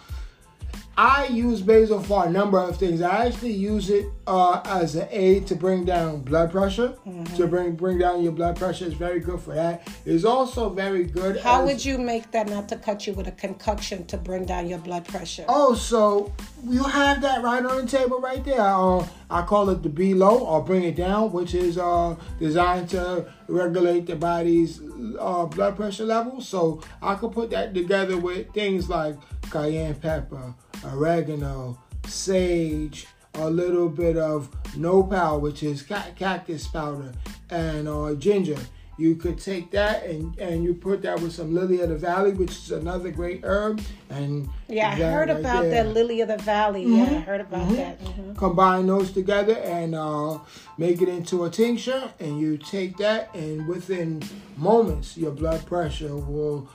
I 0.96 1.26
use 1.26 1.60
basil 1.60 2.00
for 2.02 2.26
a 2.26 2.30
number 2.30 2.58
of 2.58 2.76
things. 2.76 3.02
I 3.02 3.26
actually 3.26 3.52
use 3.52 3.90
it 3.90 4.06
uh, 4.26 4.60
as 4.64 4.94
an 4.94 5.08
aid 5.10 5.46
to 5.48 5.56
bring 5.56 5.84
down 5.84 6.20
blood 6.20 6.52
pressure. 6.52 6.96
Mm-hmm. 7.06 7.36
To 7.36 7.46
bring 7.46 7.74
bring 7.74 7.98
down 7.98 8.22
your 8.22 8.32
blood 8.32 8.56
pressure 8.56 8.84
is 8.84 8.94
very 8.94 9.20
good 9.20 9.40
for 9.40 9.54
that. 9.54 9.88
It's 10.06 10.24
also 10.24 10.68
very 10.70 11.04
good. 11.04 11.40
How 11.40 11.62
as, 11.62 11.66
would 11.66 11.84
you 11.84 11.98
make 11.98 12.30
that 12.30 12.48
not 12.48 12.68
to 12.68 12.76
cut 12.76 13.06
you 13.06 13.12
with 13.12 13.26
a 13.26 13.32
concoction 13.32 14.06
to 14.06 14.16
bring 14.16 14.44
down 14.44 14.68
your 14.68 14.78
blood 14.78 15.06
pressure? 15.06 15.44
Oh, 15.48 15.74
so 15.74 16.32
you 16.64 16.84
have 16.84 17.20
that 17.22 17.42
right 17.42 17.64
on 17.64 17.84
the 17.84 17.90
table 17.90 18.20
right 18.20 18.44
there. 18.44 18.60
Uh, 18.60 19.06
I 19.30 19.42
call 19.42 19.70
it 19.70 19.82
the 19.82 19.88
B 19.88 20.14
low 20.14 20.38
or 20.38 20.62
bring 20.62 20.84
it 20.84 20.96
down, 20.96 21.32
which 21.32 21.54
is 21.54 21.76
uh, 21.76 22.14
designed 22.38 22.88
to 22.90 23.26
regulate 23.48 24.06
the 24.06 24.16
body's 24.16 24.80
uh, 25.18 25.46
blood 25.46 25.76
pressure 25.76 26.04
levels. 26.04 26.48
So 26.48 26.82
I 27.02 27.14
could 27.14 27.32
put 27.32 27.50
that 27.50 27.74
together 27.74 28.16
with 28.16 28.52
things 28.52 28.88
like 28.88 29.16
cayenne 29.50 29.94
pepper 29.96 30.54
oregano, 30.84 31.78
sage, 32.06 33.06
a 33.34 33.50
little 33.50 33.88
bit 33.88 34.16
of 34.16 34.48
nopal, 34.76 35.40
which 35.40 35.62
is 35.62 35.82
cactus 35.82 36.66
powder, 36.68 37.12
and 37.50 37.88
uh, 37.88 38.14
ginger. 38.14 38.58
You 38.96 39.16
could 39.16 39.38
take 39.38 39.70
that 39.72 40.04
and, 40.04 40.38
and 40.38 40.62
you 40.62 40.74
put 40.74 41.02
that 41.02 41.20
with 41.20 41.32
some 41.32 41.52
lily 41.52 41.80
of 41.80 41.88
the 41.88 41.96
valley, 41.96 42.32
which 42.32 42.52
is 42.52 42.70
another 42.70 43.10
great 43.10 43.40
herb. 43.42 43.80
And 44.08 44.48
yeah, 44.68 44.90
I 44.90 44.94
heard 44.94 45.28
right 45.28 45.40
about 45.40 45.62
there. 45.62 45.84
that 45.84 45.94
lily 45.94 46.20
of 46.20 46.28
the 46.28 46.38
valley. 46.38 46.84
Mm-hmm. 46.84 46.96
Yeah, 46.96 47.02
I 47.02 47.06
mm-hmm. 47.06 47.20
heard 47.22 47.40
about 47.40 47.66
mm-hmm. 47.66 47.76
that. 47.76 48.00
Mm-hmm. 48.00 48.34
Combine 48.34 48.86
those 48.86 49.12
together 49.12 49.54
and 49.54 49.94
uh, 49.94 50.38
make 50.78 51.02
it 51.02 51.08
into 51.08 51.44
a 51.44 51.50
tincture, 51.50 52.12
and 52.20 52.38
you 52.38 52.56
take 52.56 52.96
that, 52.98 53.34
and 53.34 53.66
within 53.66 54.22
moments, 54.56 55.16
your 55.16 55.32
blood 55.32 55.66
pressure 55.66 56.14
will 56.14 56.68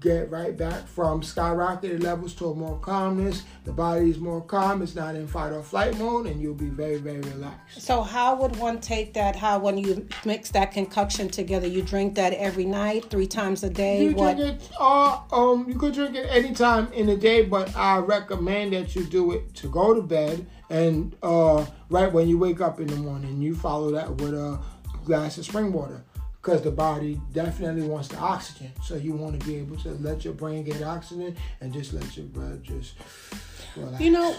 get 0.00 0.30
right 0.30 0.56
back 0.56 0.86
from 0.86 1.20
skyrocketed 1.20 2.02
levels 2.02 2.34
to 2.34 2.50
a 2.50 2.54
more 2.54 2.78
calmness. 2.78 3.42
The 3.64 3.72
body 3.72 4.10
is 4.10 4.18
more 4.18 4.40
calm. 4.40 4.82
It's 4.82 4.94
not 4.94 5.14
in 5.14 5.26
fight 5.26 5.52
or 5.52 5.62
flight 5.62 5.96
mode, 5.98 6.26
and 6.26 6.40
you'll 6.40 6.54
be 6.54 6.68
very, 6.68 6.98
very 6.98 7.20
relaxed. 7.20 7.80
So, 7.80 8.02
how 8.02 8.34
would 8.36 8.56
one 8.56 8.80
take 8.80 9.14
that? 9.14 9.36
How, 9.36 9.58
when 9.58 9.78
you 9.78 10.06
mix 10.24 10.50
that 10.50 10.72
concoction 10.72 11.28
together, 11.28 11.66
you 11.66 11.82
drink 11.82 12.14
that 12.16 12.32
every 12.34 12.64
night, 12.64 13.10
three 13.10 13.26
times 13.26 13.62
a 13.62 13.70
day? 13.70 14.04
You 14.04 14.14
what? 14.14 14.36
drink 14.36 14.60
it. 14.60 14.70
Uh, 14.78 15.20
um, 15.32 15.68
you 15.68 15.78
could 15.78 15.94
drink 15.94 16.16
it 16.16 16.26
anytime 16.26 16.92
in 16.92 17.06
the 17.06 17.16
day, 17.16 17.42
but 17.42 17.74
I 17.76 17.98
recommend 17.98 18.72
that 18.72 18.94
you 18.96 19.04
do 19.04 19.32
it 19.32 19.54
to 19.56 19.68
go 19.68 19.94
to 19.94 20.02
bed 20.02 20.46
and 20.70 21.14
uh, 21.22 21.66
right 21.90 22.10
when 22.10 22.28
you 22.28 22.38
wake 22.38 22.60
up 22.60 22.80
in 22.80 22.86
the 22.86 22.96
morning. 22.96 23.40
You 23.40 23.54
follow 23.54 23.90
that 23.92 24.10
with 24.16 24.34
a 24.34 24.58
glass 25.04 25.36
of 25.38 25.44
spring 25.44 25.72
water 25.72 26.04
because 26.42 26.60
the 26.62 26.70
body 26.70 27.20
definitely 27.32 27.82
wants 27.82 28.08
the 28.08 28.18
oxygen. 28.18 28.72
So 28.82 28.96
you 28.96 29.12
want 29.12 29.38
to 29.38 29.46
be 29.46 29.56
able 29.56 29.76
to 29.78 29.90
let 30.00 30.24
your 30.24 30.34
brain 30.34 30.64
get 30.64 30.82
oxygen 30.82 31.36
and 31.60 31.72
just 31.72 31.92
let 31.92 32.16
your 32.16 32.26
blood 32.26 32.64
just. 32.64 32.94
Relax. 33.76 34.02
You 34.02 34.10
know, 34.10 34.36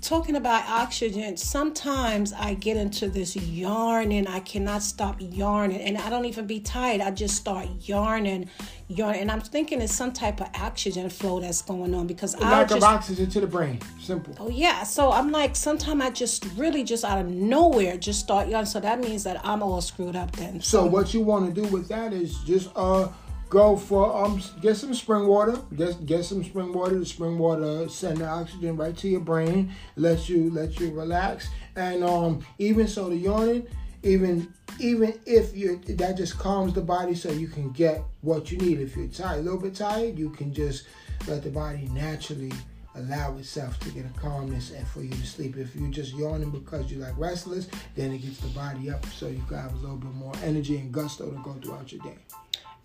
talking 0.00 0.36
about 0.36 0.66
oxygen, 0.66 1.36
sometimes 1.36 2.32
I 2.32 2.54
get 2.54 2.78
into 2.78 3.08
this 3.08 3.36
yarning. 3.36 4.26
I 4.26 4.40
cannot 4.40 4.82
stop 4.82 5.16
yarning, 5.18 5.80
and 5.82 5.98
I 5.98 6.08
don't 6.08 6.24
even 6.24 6.46
be 6.46 6.60
tired. 6.60 7.02
I 7.02 7.10
just 7.10 7.36
start 7.36 7.68
yarning, 7.82 8.48
yarning, 8.88 9.22
and 9.22 9.30
I'm 9.30 9.40
thinking 9.40 9.80
it's 9.80 9.94
some 9.94 10.12
type 10.12 10.40
of 10.40 10.48
oxygen 10.54 11.10
flow 11.10 11.40
that's 11.40 11.62
going 11.62 11.94
on 11.94 12.06
because 12.06 12.34
I 12.36 12.50
lack 12.50 12.68
just, 12.68 12.78
of 12.78 12.84
oxygen 12.84 13.30
to 13.30 13.40
the 13.40 13.46
brain. 13.46 13.80
Simple. 14.00 14.34
Oh 14.38 14.48
yeah, 14.48 14.82
so 14.84 15.12
I'm 15.12 15.30
like, 15.30 15.56
sometimes 15.56 16.02
I 16.02 16.10
just 16.10 16.44
really 16.56 16.84
just 16.84 17.04
out 17.04 17.18
of 17.18 17.28
nowhere 17.28 17.96
just 17.96 18.20
start 18.20 18.48
yarning. 18.48 18.66
So 18.66 18.80
that 18.80 19.00
means 19.00 19.24
that 19.24 19.44
I'm 19.44 19.62
all 19.62 19.80
screwed 19.80 20.16
up 20.16 20.32
then. 20.36 20.60
So, 20.60 20.84
so 20.84 20.86
what 20.86 21.14
you 21.14 21.20
want 21.20 21.54
to 21.54 21.60
do 21.62 21.66
with 21.68 21.88
that 21.88 22.12
is 22.12 22.38
just 22.40 22.70
uh 22.76 23.08
go 23.48 23.76
for 23.76 24.24
um 24.24 24.42
get 24.60 24.76
some 24.76 24.92
spring 24.92 25.26
water 25.26 25.56
get 25.76 26.04
get 26.04 26.24
some 26.24 26.42
spring 26.42 26.72
water 26.72 26.98
the 26.98 27.06
spring 27.06 27.38
water 27.38 27.88
send 27.88 28.16
the 28.18 28.26
oxygen 28.26 28.76
right 28.76 28.96
to 28.96 29.08
your 29.08 29.20
brain 29.20 29.72
lets 29.94 30.28
you 30.28 30.50
let 30.50 30.80
you 30.80 30.90
relax 30.90 31.48
and 31.76 32.02
um 32.02 32.44
even 32.58 32.88
so 32.88 33.08
the 33.08 33.14
yawning 33.14 33.64
even 34.06 34.52
even 34.78 35.18
if 35.26 35.56
you 35.56 35.78
that 35.88 36.16
just 36.16 36.38
calms 36.38 36.72
the 36.74 36.80
body 36.80 37.14
so 37.14 37.30
you 37.30 37.48
can 37.48 37.70
get 37.72 38.02
what 38.20 38.52
you 38.52 38.58
need 38.58 38.80
if 38.80 38.96
you're 38.96 39.08
tired 39.08 39.40
a 39.40 39.42
little 39.42 39.60
bit 39.60 39.74
tired 39.74 40.18
you 40.18 40.30
can 40.30 40.52
just 40.52 40.86
let 41.26 41.42
the 41.42 41.50
body 41.50 41.88
naturally 41.92 42.52
allow 42.96 43.36
itself 43.36 43.78
to 43.80 43.90
get 43.90 44.04
a 44.06 44.20
calmness 44.20 44.70
and 44.70 44.86
for 44.88 45.02
you 45.02 45.10
to 45.10 45.26
sleep. 45.26 45.56
If 45.56 45.74
you're 45.76 45.90
just 45.90 46.14
yawning 46.14 46.50
because 46.50 46.90
you're 46.90 47.02
like 47.02 47.16
restless, 47.16 47.68
then 47.94 48.12
it 48.12 48.18
gets 48.18 48.38
the 48.38 48.48
body 48.48 48.90
up 48.90 49.04
so 49.06 49.28
you 49.28 49.42
can 49.48 49.58
have 49.58 49.72
a 49.72 49.76
little 49.76 49.96
bit 49.96 50.14
more 50.14 50.32
energy 50.42 50.78
and 50.78 50.92
gusto 50.92 51.30
to 51.30 51.36
go 51.42 51.54
throughout 51.54 51.92
your 51.92 52.00
day. 52.02 52.16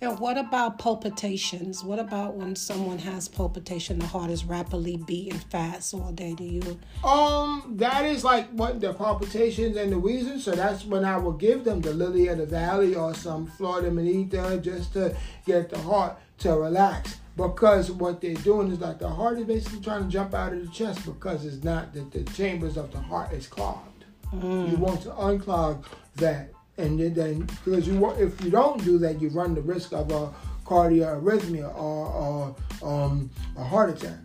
And 0.04 0.20
what 0.20 0.36
about 0.36 0.80
palpitations? 0.80 1.84
What 1.84 2.00
about 2.00 2.34
when 2.34 2.56
someone 2.56 2.98
has 2.98 3.28
palpitation, 3.28 4.00
the 4.00 4.08
heart 4.08 4.32
is 4.32 4.44
rapidly 4.44 4.98
beating 4.98 5.38
fast 5.38 5.94
all 5.94 6.12
day? 6.12 6.34
Do 6.34 6.44
you? 6.44 6.80
Um, 7.08 7.76
that 7.78 8.06
is 8.06 8.24
like 8.24 8.50
what 8.50 8.82
the 8.82 8.94
palpitations 8.96 9.78
and 9.78 9.92
the 9.92 10.00
wheezing. 10.00 10.40
So 10.40 10.54
that's 10.54 10.86
when 10.86 11.06
I 11.06 11.18
will 11.18 11.34
give 11.34 11.64
them 11.64 11.82
the 11.82 11.94
lily 11.94 12.30
of 12.30 12.40
the 12.40 12.48
valley 12.48 12.96
or 12.96 13.14
some 13.14 13.46
flor 13.46 13.82
de 13.82 13.92
menita 13.92 14.60
just 14.60 14.94
to 14.94 15.16
get 15.46 15.70
the 15.70 15.78
heart 15.78 16.18
to 16.40 16.56
relax. 16.56 17.18
because 17.38 17.92
what 17.92 18.22
they're 18.22 18.34
doing 18.36 18.72
is 18.72 18.80
like 18.80 18.98
the 18.98 19.08
heart 19.08 19.38
is 19.38 19.46
basically 19.46 19.82
trying 19.82 20.04
to 20.04 20.10
jump 20.10 20.34
out 20.34 20.52
of 20.52 20.62
the 20.62 20.72
chest 20.72 21.06
because 21.06 21.46
it's 21.46 21.64
not 21.64 21.94
that 21.94 22.12
the 22.12 22.24
chambers 22.34 22.76
of 22.76 22.92
the 22.92 23.00
heart 23.00 23.32
is 23.34 23.48
clogged. 23.48 24.06
Mm. 24.34 24.72
You 24.72 24.78
want 24.78 25.02
to 25.04 25.10
unclog 25.10 25.84
that, 26.16 26.52
and 26.78 27.00
then 27.16 27.42
because 27.64 27.88
you 27.88 28.10
if 28.12 28.42
you 28.44 28.52
don't 28.52 28.84
do 28.84 28.98
that, 29.00 29.22
you 29.22 29.30
run 29.30 29.56
the 29.56 29.62
risk 29.62 29.94
of 29.94 30.12
a 30.12 30.34
cardiac 30.66 31.16
arrhythmia 31.18 31.74
or, 31.76 32.56
or 32.82 32.88
um, 32.88 33.30
a 33.58 33.64
heart 33.64 33.90
attack. 33.90 34.18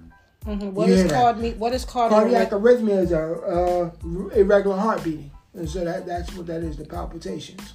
Mm-hmm. 0.44 0.74
What 0.74 0.88
is 0.88 1.10
called 1.10 1.38
me? 1.38 1.54
What 1.54 1.72
is 1.72 1.84
cardiac? 1.84 2.20
Cardiac 2.20 2.50
arrhythmia 2.50 3.02
is 3.02 3.12
a 3.12 3.20
uh, 3.20 4.28
irregular 4.38 4.76
heart 4.76 5.02
beating, 5.02 5.30
and 5.54 5.68
so 5.68 5.84
that 5.84 6.06
that's 6.06 6.32
what 6.34 6.46
that 6.46 6.62
is. 6.62 6.76
The 6.76 6.84
palpitations. 6.84 7.74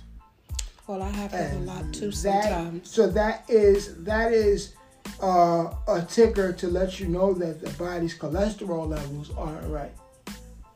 Well, 0.87 1.03
I 1.03 1.09
have 1.09 1.31
that 1.31 1.53
a 1.53 1.59
lot 1.59 1.93
too 1.93 2.11
sometimes. 2.11 2.89
so 2.89 3.07
that 3.07 3.43
is 3.49 4.03
that 4.03 4.31
is 4.31 4.73
uh, 5.21 5.73
a 5.87 6.01
ticker 6.09 6.53
to 6.53 6.67
let 6.67 6.99
you 6.99 7.07
know 7.07 7.33
that 7.33 7.61
the 7.61 7.69
body's 7.71 8.17
cholesterol 8.17 8.87
levels 8.87 9.31
aren't 9.37 9.67
right. 9.67 9.91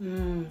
Mm. 0.02 0.48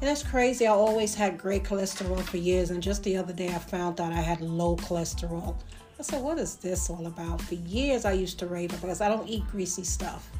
And 0.00 0.08
that's 0.08 0.22
crazy. 0.22 0.66
I 0.66 0.70
always 0.70 1.14
had 1.14 1.36
great 1.36 1.62
cholesterol 1.62 2.20
for 2.22 2.38
years, 2.38 2.70
and 2.70 2.82
just 2.82 3.02
the 3.04 3.18
other 3.18 3.34
day 3.34 3.48
I 3.48 3.58
found 3.58 4.00
out 4.00 4.12
I 4.12 4.22
had 4.22 4.40
low 4.40 4.76
cholesterol. 4.76 5.54
I 5.98 6.02
said, 6.02 6.22
"What 6.22 6.38
is 6.38 6.56
this 6.56 6.88
all 6.88 7.06
about?" 7.06 7.42
For 7.42 7.56
years 7.56 8.06
I 8.06 8.12
used 8.12 8.38
to 8.38 8.46
rave 8.46 8.72
it 8.72 8.80
because 8.80 9.02
I 9.02 9.10
don't 9.10 9.28
eat 9.28 9.46
greasy 9.50 9.84
stuff. 9.84 10.30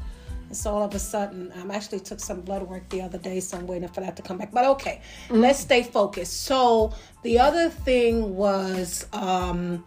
And 0.47 0.57
so 0.57 0.73
all 0.73 0.83
of 0.83 0.95
a 0.95 0.99
sudden, 0.99 1.53
I 1.55 1.61
um, 1.61 1.71
actually 1.71 1.99
took 1.99 2.19
some 2.19 2.41
blood 2.41 2.63
work 2.63 2.89
the 2.89 3.03
other 3.03 3.19
day, 3.19 3.39
so 3.39 3.57
I'm 3.57 3.67
waiting 3.67 3.87
for 3.87 4.01
that 4.01 4.15
to 4.15 4.23
come 4.23 4.39
back. 4.39 4.51
But 4.51 4.65
okay, 4.65 5.01
mm-hmm. 5.27 5.39
let's 5.39 5.59
stay 5.59 5.83
focused. 5.83 6.43
So 6.43 6.91
the 7.21 7.37
other 7.39 7.69
thing 7.69 8.35
was 8.35 9.05
um, 9.13 9.85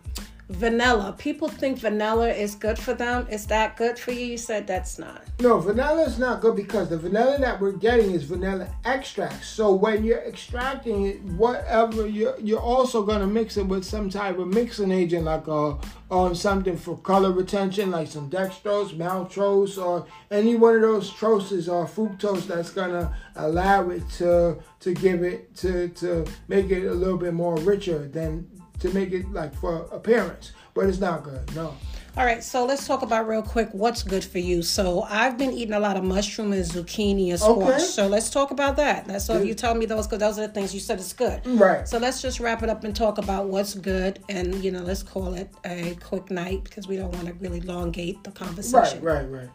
vanilla. 0.49 1.15
People 1.19 1.49
think 1.49 1.79
vanilla 1.79 2.29
is 2.29 2.55
good 2.55 2.79
for 2.79 2.95
them. 2.95 3.27
Is 3.31 3.47
that 3.47 3.77
good 3.77 3.99
for 3.99 4.13
you? 4.13 4.27
You 4.27 4.39
said 4.39 4.67
that's 4.67 4.99
not. 4.99 5.23
No, 5.41 5.59
vanilla 5.59 6.03
is 6.03 6.19
not 6.19 6.41
good 6.41 6.57
because 6.57 6.91
the 6.91 6.99
vanilla 6.99 7.39
that 7.39 7.61
we're 7.61 7.73
getting 7.73 8.11
is 8.11 8.25
vanilla 8.25 8.69
extract. 8.85 9.45
So 9.45 9.73
when 9.73 10.05
you're 10.05 10.23
extracting 10.23 11.07
it, 11.07 11.23
whatever 11.23 12.07
you're 12.07 12.39
you're 12.41 12.61
also 12.61 13.03
gonna 13.03 13.27
mix 13.27 13.57
it 13.57 13.67
with 13.67 13.85
some 13.85 14.11
type 14.11 14.39
of 14.39 14.49
mixing 14.49 14.93
agent 14.93 15.25
like 15.25 15.47
a 15.49 15.79
um 16.11 16.35
something 16.35 16.77
for 16.77 16.99
color 16.99 17.33
retention, 17.33 17.91
like 17.91 18.09
some 18.09 18.31
dextrose, 18.31 18.97
maltose, 18.97 19.83
or 19.83 20.07
any 20.31 20.57
one 20.57 20.75
of 20.77 20.83
those 20.83 21.11
troses 21.11 21.73
or 21.73 21.87
fructose 21.87 22.47
that's 22.47 22.71
gonna 22.71 23.17
allow 23.37 23.89
it 23.89 24.09
to 24.11 24.59
to 24.81 24.95
give 24.95 25.23
it 25.23 25.55
to 25.57 25.89
to 25.89 26.27
make 26.49 26.71
it 26.71 26.87
a 26.87 26.95
little 26.95 27.19
bit 27.19 27.33
more 27.33 27.57
richer 27.57 28.07
than 28.09 28.47
to 28.81 28.91
make 28.91 29.13
it 29.13 29.31
like 29.33 29.55
for 29.55 29.87
appearance, 29.93 30.53
but 30.75 30.87
it's 30.87 31.01
not 31.01 31.25
good. 31.25 31.55
No. 31.55 31.75
All 32.17 32.25
right, 32.25 32.45
so 32.45 32.65
let's 32.65 32.87
talk 32.87 33.03
about 33.03 33.27
real 33.27 33.43
quick 33.43 33.71
what's 33.73 34.05
good 34.05 34.23
for 34.23 34.39
you. 34.39 34.63
So 34.63 35.03
I've 35.03 35.37
been 35.37 35.53
eating 35.53 35.75
a 35.75 35.81
lot 35.81 35.97
of 35.97 36.05
mushroom 36.05 36.53
and 36.53 36.65
zucchini 36.65 37.31
and 37.31 37.41
squash. 37.41 37.71
Okay. 37.71 37.79
So 37.81 38.07
let's 38.07 38.31
talk 38.31 38.53
about 38.53 38.77
that. 38.77 39.07
That's 39.07 39.25
so 39.25 39.37
if 39.37 39.45
you 39.45 39.53
tell 39.53 39.75
me 39.75 39.85
those 39.85 40.07
good, 40.07 40.21
those 40.21 40.39
are 40.39 40.47
the 40.47 40.53
things 40.53 40.73
you 40.73 40.79
said 40.79 41.01
it's 41.01 41.13
good. 41.13 41.45
Right. 41.45 41.89
So 41.89 41.99
let's 41.99 42.23
just 42.23 42.39
wrap 42.39 42.63
it 42.63 42.69
up 42.69 42.85
and 42.85 42.95
talk 42.95 43.19
about 43.19 43.49
what's 43.49 43.75
good, 43.75 44.21
and 44.29 44.63
you 44.63 44.71
know, 44.71 44.83
let's 44.83 45.03
call 45.03 45.35
it 45.35 45.51
a 45.65 45.97
quick 45.97 46.31
night 46.31 46.63
because 46.63 46.87
we 46.87 46.97
don't 46.97 47.13
want 47.15 47.27
to 47.27 47.35
really 47.35 47.59
elongate 47.59 48.23
the 48.23 48.31
conversation. 48.31 49.03
Right, 49.03 49.29
right, 49.29 49.41
right. 49.41 49.51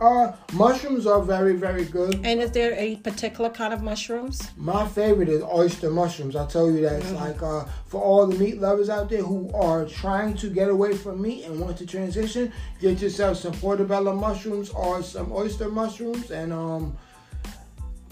Uh, 0.00 0.32
mushrooms 0.52 1.06
are 1.06 1.20
very, 1.20 1.54
very 1.56 1.84
good. 1.84 2.14
And 2.24 2.40
is 2.40 2.52
there 2.52 2.72
a 2.74 2.96
particular 2.96 3.50
kind 3.50 3.74
of 3.74 3.82
mushrooms? 3.82 4.50
My 4.56 4.86
favorite 4.86 5.28
is 5.28 5.42
oyster 5.42 5.90
mushrooms. 5.90 6.36
I 6.36 6.46
tell 6.46 6.70
you 6.70 6.82
that 6.82 7.00
it's 7.00 7.10
mm. 7.10 7.16
like 7.16 7.42
uh, 7.42 7.64
for 7.86 8.00
all 8.00 8.26
the 8.26 8.36
meat 8.38 8.60
lovers 8.60 8.88
out 8.90 9.10
there 9.10 9.22
who 9.22 9.50
are 9.52 9.84
trying 9.86 10.34
to 10.34 10.50
get 10.50 10.68
away 10.68 10.96
from 10.96 11.20
meat 11.20 11.44
and 11.44 11.58
want 11.60 11.76
to 11.78 11.86
transition, 11.86 12.52
get 12.80 13.00
yourself 13.02 13.38
some 13.38 13.52
portobello 13.54 14.14
mushrooms 14.14 14.70
or 14.70 15.02
some 15.02 15.32
oyster 15.32 15.68
mushrooms, 15.68 16.30
and 16.30 16.52
um, 16.52 16.96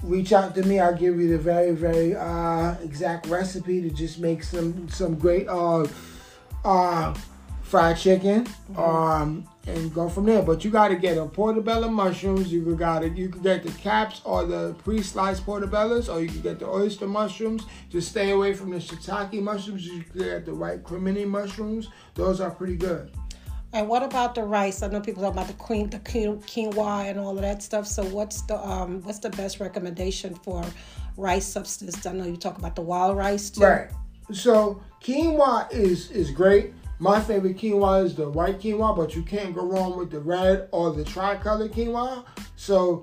reach 0.02 0.32
out 0.32 0.56
to 0.56 0.64
me. 0.64 0.80
I'll 0.80 0.96
give 0.96 1.20
you 1.20 1.28
the 1.28 1.38
very, 1.38 1.70
very 1.70 2.16
uh, 2.16 2.74
exact 2.82 3.28
recipe 3.28 3.80
to 3.82 3.90
just 3.90 4.18
make 4.18 4.42
some 4.42 4.88
some 4.88 5.14
great 5.14 5.46
uh, 5.46 5.86
uh, 6.64 7.14
fried 7.66 7.98
chicken. 7.98 8.44
Mm-hmm. 8.44 8.78
Um, 8.78 9.48
and 9.66 9.92
go 9.92 10.08
from 10.08 10.26
there. 10.26 10.42
But 10.42 10.64
you 10.64 10.70
got 10.70 10.88
to 10.88 10.96
get 10.96 11.18
a 11.18 11.26
portobello 11.26 11.88
mushrooms. 11.88 12.52
You 12.52 12.76
got 12.76 13.04
it. 13.04 13.16
You 13.16 13.28
can 13.28 13.42
get 13.42 13.64
the 13.64 13.72
caps 13.72 14.20
or 14.24 14.44
the 14.44 14.74
pre-sliced 14.84 15.44
portobellos, 15.44 16.12
or 16.12 16.20
you 16.20 16.28
can 16.28 16.40
get 16.40 16.58
the 16.60 16.68
oyster 16.68 17.06
mushrooms. 17.06 17.64
Just 17.90 18.10
stay 18.10 18.30
away 18.30 18.54
from 18.54 18.70
the 18.70 18.76
shiitake 18.76 19.42
mushrooms. 19.42 19.84
You 19.84 20.02
can 20.02 20.20
get 20.20 20.46
the 20.46 20.54
white 20.54 20.84
cremini 20.84 21.26
mushrooms. 21.26 21.88
Those 22.14 22.40
are 22.40 22.50
pretty 22.50 22.76
good. 22.76 23.10
And 23.72 23.88
what 23.88 24.02
about 24.02 24.34
the 24.34 24.42
rice? 24.42 24.82
I 24.82 24.88
know 24.88 25.00
people 25.00 25.22
talk 25.22 25.32
about 25.32 25.48
the 25.48 25.54
queen, 25.54 25.90
the 25.90 25.98
quinoa, 25.98 27.10
and 27.10 27.18
all 27.18 27.36
of 27.36 27.42
that 27.42 27.62
stuff. 27.62 27.86
So 27.86 28.04
what's 28.04 28.42
the 28.42 28.56
um, 28.66 29.02
what's 29.02 29.18
the 29.18 29.30
best 29.30 29.60
recommendation 29.60 30.34
for 30.36 30.64
rice 31.16 31.44
substance? 31.44 32.06
I 32.06 32.12
know 32.12 32.24
you 32.24 32.36
talk 32.36 32.56
about 32.58 32.76
the 32.76 32.82
wild 32.82 33.16
rice 33.16 33.50
too. 33.50 33.62
Right. 33.62 33.90
So 34.32 34.80
quinoa 35.02 35.70
is 35.72 36.10
is 36.12 36.30
great. 36.30 36.72
My 36.98 37.20
favorite 37.20 37.58
quinoa 37.58 38.04
is 38.04 38.14
the 38.14 38.30
white 38.30 38.58
quinoa, 38.58 38.96
but 38.96 39.14
you 39.14 39.22
can't 39.22 39.54
go 39.54 39.66
wrong 39.66 39.98
with 39.98 40.10
the 40.10 40.20
red 40.20 40.68
or 40.72 40.92
the 40.92 41.04
tricolor 41.04 41.68
quinoa. 41.68 42.24
So 42.56 43.02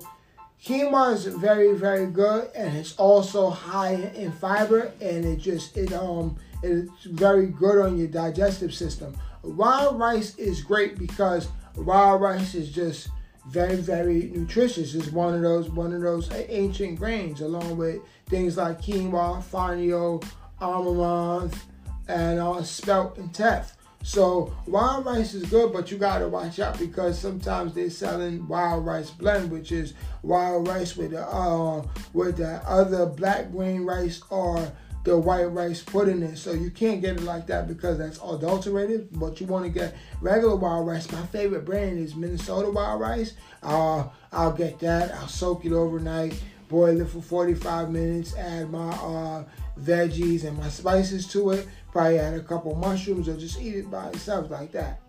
quinoa 0.64 1.14
is 1.14 1.26
very, 1.26 1.74
very 1.74 2.06
good, 2.06 2.50
and 2.56 2.76
it's 2.76 2.96
also 2.96 3.50
high 3.50 3.94
in 4.16 4.32
fiber, 4.32 4.92
and 5.00 5.24
it 5.24 5.36
just 5.36 5.76
it 5.76 5.92
um 5.92 6.36
it's 6.64 7.04
very 7.04 7.46
good 7.46 7.78
on 7.78 7.96
your 7.96 8.08
digestive 8.08 8.74
system. 8.74 9.16
Wild 9.42 9.98
rice 9.98 10.34
is 10.38 10.62
great 10.62 10.98
because 10.98 11.48
wild 11.76 12.20
rice 12.20 12.54
is 12.56 12.70
just 12.72 13.08
very, 13.46 13.76
very 13.76 14.32
nutritious. 14.34 14.94
It's 14.94 15.12
one 15.12 15.34
of 15.34 15.42
those 15.42 15.70
one 15.70 15.92
of 15.92 16.00
those 16.00 16.28
ancient 16.32 16.98
grains, 16.98 17.42
along 17.42 17.76
with 17.76 18.00
things 18.26 18.56
like 18.56 18.82
quinoa, 18.82 19.40
fonio, 19.40 20.24
amaranth, 20.60 21.62
and 22.08 22.40
uh, 22.40 22.60
spelt 22.64 23.18
and 23.18 23.32
teff. 23.32 23.76
So 24.04 24.54
wild 24.66 25.06
rice 25.06 25.32
is 25.32 25.48
good, 25.48 25.72
but 25.72 25.90
you 25.90 25.96
gotta 25.96 26.28
watch 26.28 26.60
out 26.60 26.78
because 26.78 27.18
sometimes 27.18 27.72
they're 27.72 27.88
selling 27.88 28.46
wild 28.46 28.84
rice 28.84 29.08
blend, 29.10 29.50
which 29.50 29.72
is 29.72 29.94
wild 30.22 30.68
rice 30.68 30.94
with 30.94 31.12
the 31.12 31.26
uh, 31.26 31.82
with 32.12 32.36
the 32.36 32.60
other 32.68 33.06
black 33.06 33.50
green 33.50 33.84
rice 33.86 34.20
or 34.28 34.70
the 35.04 35.18
white 35.18 35.44
rice 35.44 35.82
put 35.82 36.08
in 36.08 36.22
it. 36.22 36.36
So 36.36 36.52
you 36.52 36.70
can't 36.70 37.00
get 37.00 37.16
it 37.16 37.22
like 37.22 37.46
that 37.46 37.66
because 37.66 37.96
that's 37.96 38.18
adulterated. 38.18 39.08
But 39.12 39.40
you 39.40 39.46
want 39.46 39.64
to 39.64 39.70
get 39.70 39.96
regular 40.20 40.56
wild 40.56 40.86
rice. 40.86 41.10
My 41.10 41.24
favorite 41.28 41.64
brand 41.64 41.98
is 41.98 42.14
Minnesota 42.14 42.70
wild 42.70 43.00
rice. 43.00 43.32
Uh, 43.62 44.08
I'll 44.30 44.52
get 44.52 44.80
that. 44.80 45.14
I'll 45.14 45.28
soak 45.28 45.64
it 45.64 45.72
overnight, 45.72 46.38
boil 46.68 47.00
it 47.00 47.08
for 47.08 47.22
45 47.22 47.90
minutes, 47.90 48.36
add 48.36 48.70
my 48.70 48.90
uh, 48.90 49.44
veggies 49.80 50.44
and 50.44 50.58
my 50.58 50.68
spices 50.68 51.26
to 51.28 51.52
it 51.52 51.66
probably 51.94 52.18
add 52.18 52.34
a 52.34 52.40
couple 52.40 52.74
mushrooms 52.74 53.28
or 53.28 53.36
just 53.36 53.60
eat 53.60 53.76
it 53.76 53.90
by 53.90 54.08
itself 54.08 54.50
like 54.50 54.72
that. 54.72 55.00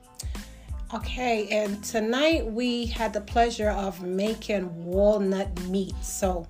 Okay, 0.93 1.47
and 1.49 1.83
tonight 1.83 2.45
we 2.45 2.85
had 2.85 3.11
the 3.11 3.21
pleasure 3.21 3.71
of 3.71 4.03
making 4.03 4.85
walnut 4.85 5.59
meat. 5.63 5.95
So 6.01 6.47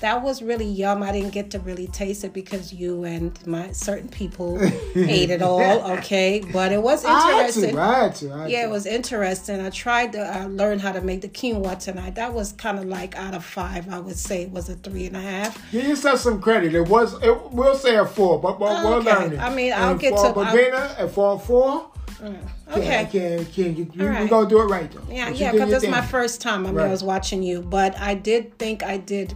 that 0.00 0.22
was 0.22 0.42
really 0.42 0.66
yum. 0.66 1.02
I 1.02 1.12
didn't 1.12 1.32
get 1.32 1.50
to 1.52 1.58
really 1.58 1.86
taste 1.88 2.24
it 2.24 2.32
because 2.32 2.72
you 2.72 3.04
and 3.04 3.46
my 3.46 3.72
certain 3.72 4.08
people 4.08 4.60
ate 4.94 5.30
it 5.30 5.42
all. 5.42 5.92
Okay, 5.98 6.42
but 6.52 6.72
it 6.72 6.82
was 6.82 7.04
interesting. 7.04 7.76
I 7.78 7.98
had 8.04 8.14
to, 8.16 8.30
I 8.30 8.32
had 8.32 8.32
to, 8.32 8.32
I 8.32 8.42
had 8.42 8.50
yeah, 8.50 8.64
it 8.64 8.70
was 8.70 8.86
interesting. 8.86 9.60
I 9.60 9.70
tried 9.70 10.12
to 10.12 10.20
uh, 10.20 10.46
learn 10.46 10.78
how 10.78 10.92
to 10.92 11.00
make 11.00 11.22
the 11.22 11.28
quinoa 11.28 11.78
tonight. 11.78 12.14
That 12.14 12.32
was 12.32 12.52
kind 12.52 12.78
of 12.78 12.84
like 12.84 13.16
out 13.16 13.34
of 13.34 13.44
five, 13.44 13.88
I 13.92 13.98
would 13.98 14.16
say 14.16 14.42
it 14.42 14.50
was 14.50 14.68
a 14.68 14.74
three 14.76 15.06
and 15.06 15.16
a 15.16 15.20
half. 15.20 15.70
Give 15.72 15.84
yourself 15.84 16.20
some 16.20 16.40
credit. 16.40 16.74
It 16.74 16.88
was. 16.88 17.14
It, 17.22 17.52
we'll 17.52 17.74
say 17.74 17.96
a 17.96 18.06
four, 18.06 18.40
but, 18.40 18.58
but 18.58 18.78
okay. 18.78 18.84
we'll 18.84 19.02
learn 19.02 19.32
it. 19.32 19.38
I 19.38 19.54
mean, 19.54 19.72
I'll 19.72 19.92
and 19.92 20.00
get 20.00 20.14
for 20.14 20.32
to 20.32 20.44
beginner 20.44 20.94
and 20.98 21.10
for 21.10 21.34
a 21.34 21.38
four. 21.38 21.90
Mm. 22.20 22.36
Okay. 22.72 23.08
Can, 23.10 23.44
can, 23.46 23.74
can, 23.74 23.86
can, 23.86 24.06
right. 24.06 24.22
We're 24.22 24.28
going 24.28 24.48
to 24.48 24.54
do 24.54 24.60
it 24.60 24.64
right, 24.64 24.90
though. 24.90 25.02
Yeah, 25.08 25.30
yeah, 25.30 25.52
because 25.52 25.72
it's 25.72 25.86
my 25.86 26.02
first 26.02 26.40
time. 26.40 26.66
I 26.66 26.70
mean, 26.70 26.76
right. 26.76 26.86
I 26.86 26.90
was 26.90 27.04
watching 27.04 27.42
you, 27.42 27.62
but 27.62 27.98
I 27.98 28.14
did 28.14 28.58
think 28.58 28.82
I 28.82 28.96
did 28.96 29.34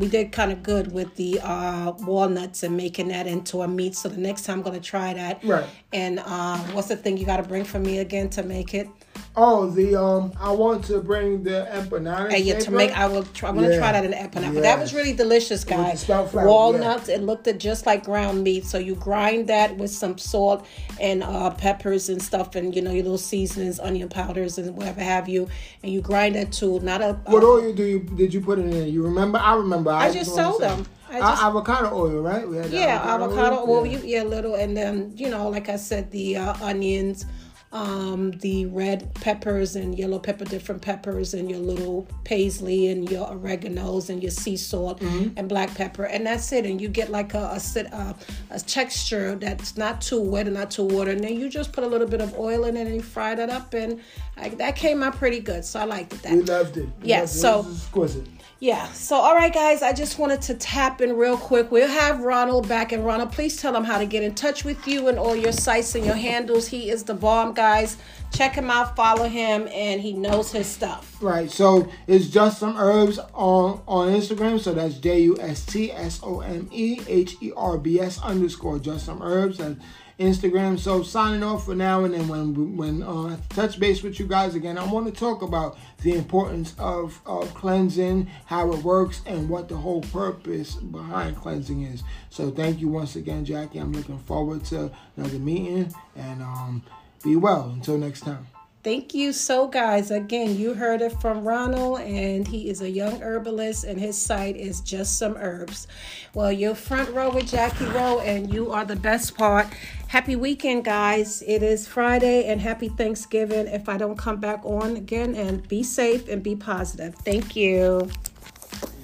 we 0.00 0.08
did 0.08 0.32
kind 0.32 0.50
of 0.50 0.62
good 0.62 0.92
with 0.92 1.14
the 1.16 1.38
uh, 1.40 1.92
walnuts 2.00 2.62
and 2.62 2.74
making 2.74 3.08
that 3.08 3.26
into 3.26 3.60
a 3.60 3.68
meat. 3.68 3.94
So 3.94 4.08
the 4.08 4.16
next 4.16 4.44
time 4.44 4.58
I'm 4.58 4.64
gonna 4.64 4.80
try 4.80 5.12
that. 5.12 5.44
Right. 5.44 5.66
And 5.92 6.20
uh, 6.24 6.58
what's 6.72 6.88
the 6.88 6.96
thing 6.96 7.18
you 7.18 7.26
got 7.26 7.36
to 7.36 7.42
bring 7.42 7.64
for 7.64 7.78
me 7.78 7.98
again 7.98 8.30
to 8.30 8.42
make 8.42 8.72
it? 8.72 8.88
Oh, 9.36 9.70
the 9.70 9.94
um, 9.94 10.32
I 10.40 10.50
want 10.50 10.84
to 10.86 11.00
bring 11.00 11.44
the 11.44 11.68
empanada. 11.72 12.32
Hey, 12.32 12.42
yeah, 12.42 12.58
to 12.58 12.70
make 12.70 12.90
I 12.90 13.06
will. 13.06 13.22
Try, 13.22 13.48
I'm 13.48 13.54
gonna 13.54 13.70
yeah. 13.70 13.78
try 13.78 13.92
that 13.92 14.04
in 14.04 14.10
the 14.10 14.16
empanada. 14.16 14.60
That 14.60 14.78
was 14.78 14.92
really 14.92 15.12
delicious, 15.12 15.62
guys. 15.62 16.08
Walnuts. 16.08 17.08
Yeah. 17.08 17.16
It 17.16 17.22
looked 17.22 17.48
just 17.58 17.86
like 17.86 18.04
ground 18.04 18.42
meat. 18.42 18.64
So 18.64 18.78
you 18.78 18.96
grind 18.96 19.48
that 19.48 19.76
with 19.76 19.90
some 19.90 20.18
salt 20.18 20.66
and 21.00 21.22
uh, 21.22 21.50
peppers 21.50 22.08
and 22.08 22.20
stuff, 22.20 22.56
and 22.56 22.74
you 22.74 22.82
know 22.82 22.90
your 22.90 23.04
little 23.04 23.18
seasonings, 23.18 23.78
onion 23.78 24.08
powders, 24.08 24.58
and 24.58 24.76
whatever 24.76 25.00
have 25.00 25.28
you, 25.28 25.48
and 25.82 25.92
you 25.92 26.00
grind 26.00 26.34
that 26.34 26.50
to 26.54 26.80
not 26.80 27.00
a. 27.00 27.12
What 27.26 27.44
uh, 27.44 27.46
oil 27.46 27.72
do 27.72 27.84
you 27.84 28.00
did 28.00 28.34
you 28.34 28.40
put 28.40 28.58
it 28.58 28.66
in? 28.66 28.88
You 28.88 29.04
remember? 29.04 29.38
I 29.38 29.54
remember. 29.54 29.89
I, 29.90 30.06
I 30.06 30.12
just 30.12 30.34
sold 30.34 30.60
them. 30.60 30.86
Just, 31.10 31.42
avocado 31.42 31.92
oil, 31.92 32.22
right? 32.22 32.44
yeah, 32.70 33.00
avocado, 33.02 33.24
avocado 33.24 33.56
oil. 33.56 33.70
oil. 33.70 33.86
Yeah. 33.86 33.98
You, 33.98 34.04
yeah, 34.04 34.22
little, 34.22 34.54
and 34.54 34.76
then 34.76 35.12
you 35.16 35.28
know, 35.28 35.48
like 35.48 35.68
I 35.68 35.76
said, 35.76 36.10
the 36.10 36.36
uh, 36.36 36.54
onions 36.62 37.26
um, 37.72 38.32
the 38.32 38.66
red 38.66 39.14
peppers 39.14 39.76
and 39.76 39.96
yellow 39.96 40.18
pepper, 40.18 40.44
different 40.44 40.82
peppers, 40.82 41.34
and 41.34 41.48
your 41.48 41.60
little 41.60 42.06
parsley 42.24 42.88
and 42.88 43.08
your 43.08 43.28
oreganos 43.28 44.10
and 44.10 44.20
your 44.20 44.32
sea 44.32 44.56
salt 44.56 45.00
mm-hmm. 45.00 45.28
and 45.36 45.48
black 45.48 45.72
pepper, 45.76 46.04
and 46.04 46.26
that's 46.26 46.50
it. 46.52 46.66
And 46.66 46.80
you 46.80 46.88
get 46.88 47.10
like 47.10 47.34
a 47.34 47.38
a, 47.38 47.80
a 47.94 48.16
a, 48.50 48.60
texture 48.60 49.36
that's 49.36 49.76
not 49.76 50.00
too 50.00 50.20
wet 50.20 50.46
and 50.46 50.54
not 50.54 50.72
too 50.72 50.82
water. 50.84 51.12
And 51.12 51.22
then 51.22 51.38
you 51.38 51.48
just 51.48 51.72
put 51.72 51.84
a 51.84 51.86
little 51.86 52.08
bit 52.08 52.20
of 52.20 52.36
oil 52.36 52.64
in 52.64 52.76
it 52.76 52.86
and 52.86 52.96
you 52.96 53.02
fry 53.02 53.36
that 53.36 53.50
up, 53.50 53.72
and 53.72 54.00
I, 54.36 54.48
that 54.48 54.74
came 54.74 55.04
out 55.04 55.14
pretty 55.14 55.40
good. 55.40 55.64
So 55.64 55.78
I 55.78 55.84
liked 55.84 56.12
it. 56.12 56.22
That 56.22 56.32
we 56.32 56.42
loved 56.42 56.76
it. 56.76 56.88
We 57.02 57.08
yeah. 57.10 57.20
Loved 57.20 57.32
it. 57.32 57.34
So 57.34 57.60
it 57.60 57.66
exquisite. 57.66 58.26
Yeah. 58.62 58.92
So, 58.92 59.16
all 59.16 59.34
right, 59.34 59.52
guys, 59.52 59.80
I 59.80 59.94
just 59.94 60.18
wanted 60.18 60.42
to 60.42 60.54
tap 60.54 61.00
in 61.00 61.16
real 61.16 61.38
quick. 61.38 61.70
We'll 61.70 61.88
have 61.88 62.20
Ronald 62.20 62.68
back. 62.68 62.92
And, 62.92 63.06
Ronald, 63.06 63.32
please 63.32 63.56
tell 63.56 63.74
him 63.74 63.84
how 63.84 63.96
to 63.96 64.04
get 64.04 64.22
in 64.22 64.34
touch 64.34 64.66
with 64.66 64.86
you 64.86 65.08
and 65.08 65.18
all 65.18 65.34
your 65.34 65.52
sites 65.52 65.94
and 65.94 66.04
your 66.04 66.14
handles. 66.14 66.68
He 66.68 66.90
is 66.90 67.04
the 67.04 67.14
bomb, 67.14 67.54
guys. 67.54 67.96
Check 68.32 68.54
him 68.54 68.70
out, 68.70 68.96
follow 68.96 69.28
him, 69.28 69.68
and 69.72 70.00
he 70.00 70.12
knows 70.12 70.52
his 70.52 70.66
stuff. 70.66 71.16
Right. 71.20 71.50
So, 71.50 71.90
it's 72.06 72.28
just 72.28 72.58
some 72.58 72.76
herbs 72.76 73.18
on, 73.34 73.82
on 73.86 74.08
Instagram. 74.08 74.60
So, 74.60 74.74
that's 74.74 74.98
J 74.98 75.20
U 75.22 75.36
S 75.40 75.64
T 75.64 75.92
S 75.92 76.20
O 76.22 76.40
M 76.40 76.68
E 76.72 77.00
H 77.06 77.36
E 77.40 77.52
R 77.56 77.78
B 77.78 78.00
S 78.00 78.20
underscore 78.22 78.78
just 78.78 79.06
some 79.06 79.22
herbs. 79.22 79.60
And 79.60 79.80
Instagram. 80.20 80.78
So 80.78 81.02
signing 81.02 81.42
off 81.42 81.64
for 81.64 81.74
now, 81.74 82.04
and 82.04 82.12
then 82.12 82.28
when 82.28 82.76
when 82.76 83.02
uh, 83.02 83.38
touch 83.48 83.80
base 83.80 84.02
with 84.02 84.20
you 84.20 84.26
guys 84.26 84.54
again, 84.54 84.76
I 84.76 84.84
want 84.84 85.06
to 85.06 85.12
talk 85.12 85.40
about 85.40 85.78
the 86.02 86.12
importance 86.12 86.74
of, 86.78 87.20
of 87.24 87.52
cleansing, 87.54 88.28
how 88.44 88.70
it 88.72 88.82
works, 88.84 89.22
and 89.24 89.48
what 89.48 89.68
the 89.68 89.76
whole 89.76 90.02
purpose 90.02 90.74
behind 90.74 91.36
cleansing 91.36 91.82
is. 91.84 92.02
So 92.28 92.50
thank 92.50 92.80
you 92.80 92.88
once 92.88 93.16
again, 93.16 93.46
Jackie. 93.46 93.78
I'm 93.78 93.92
looking 93.92 94.18
forward 94.18 94.64
to 94.66 94.90
another 95.16 95.38
meeting, 95.38 95.92
and 96.14 96.42
um, 96.42 96.82
be 97.22 97.36
well 97.36 97.70
until 97.70 97.98
next 97.98 98.20
time. 98.20 98.46
Thank 98.82 99.12
you. 99.12 99.34
So, 99.34 99.68
guys, 99.68 100.10
again, 100.10 100.56
you 100.56 100.72
heard 100.72 101.02
it 101.02 101.12
from 101.20 101.44
Ronald, 101.46 102.00
and 102.00 102.48
he 102.48 102.70
is 102.70 102.80
a 102.80 102.88
young 102.88 103.20
herbalist, 103.20 103.84
and 103.84 104.00
his 104.00 104.16
site 104.16 104.56
is 104.56 104.80
Just 104.80 105.18
Some 105.18 105.36
Herbs. 105.36 105.86
Well, 106.32 106.50
you're 106.50 106.74
front 106.74 107.10
row 107.10 107.28
with 107.28 107.50
Jackie 107.50 107.84
Rowe, 107.84 108.20
and 108.20 108.50
you 108.50 108.72
are 108.72 108.86
the 108.86 108.96
best 108.96 109.36
part. 109.36 109.66
Happy 110.08 110.34
weekend, 110.34 110.86
guys. 110.86 111.42
It 111.46 111.62
is 111.62 111.86
Friday, 111.86 112.46
and 112.46 112.58
happy 112.58 112.88
Thanksgiving 112.88 113.66
if 113.66 113.86
I 113.86 113.98
don't 113.98 114.16
come 114.16 114.40
back 114.40 114.64
on 114.64 114.96
again. 114.96 115.34
And 115.34 115.68
be 115.68 115.82
safe 115.82 116.26
and 116.26 116.42
be 116.42 116.56
positive. 116.56 117.14
Thank 117.16 117.54
you. 117.54 118.08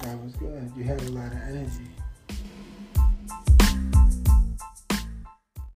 That 0.01 0.19
was 0.23 0.33
good. 0.37 0.73
You 0.75 0.85
had 0.85 1.03
a 1.03 1.11
lot 1.11 1.33
of 1.33 1.39
energy. 1.43 1.96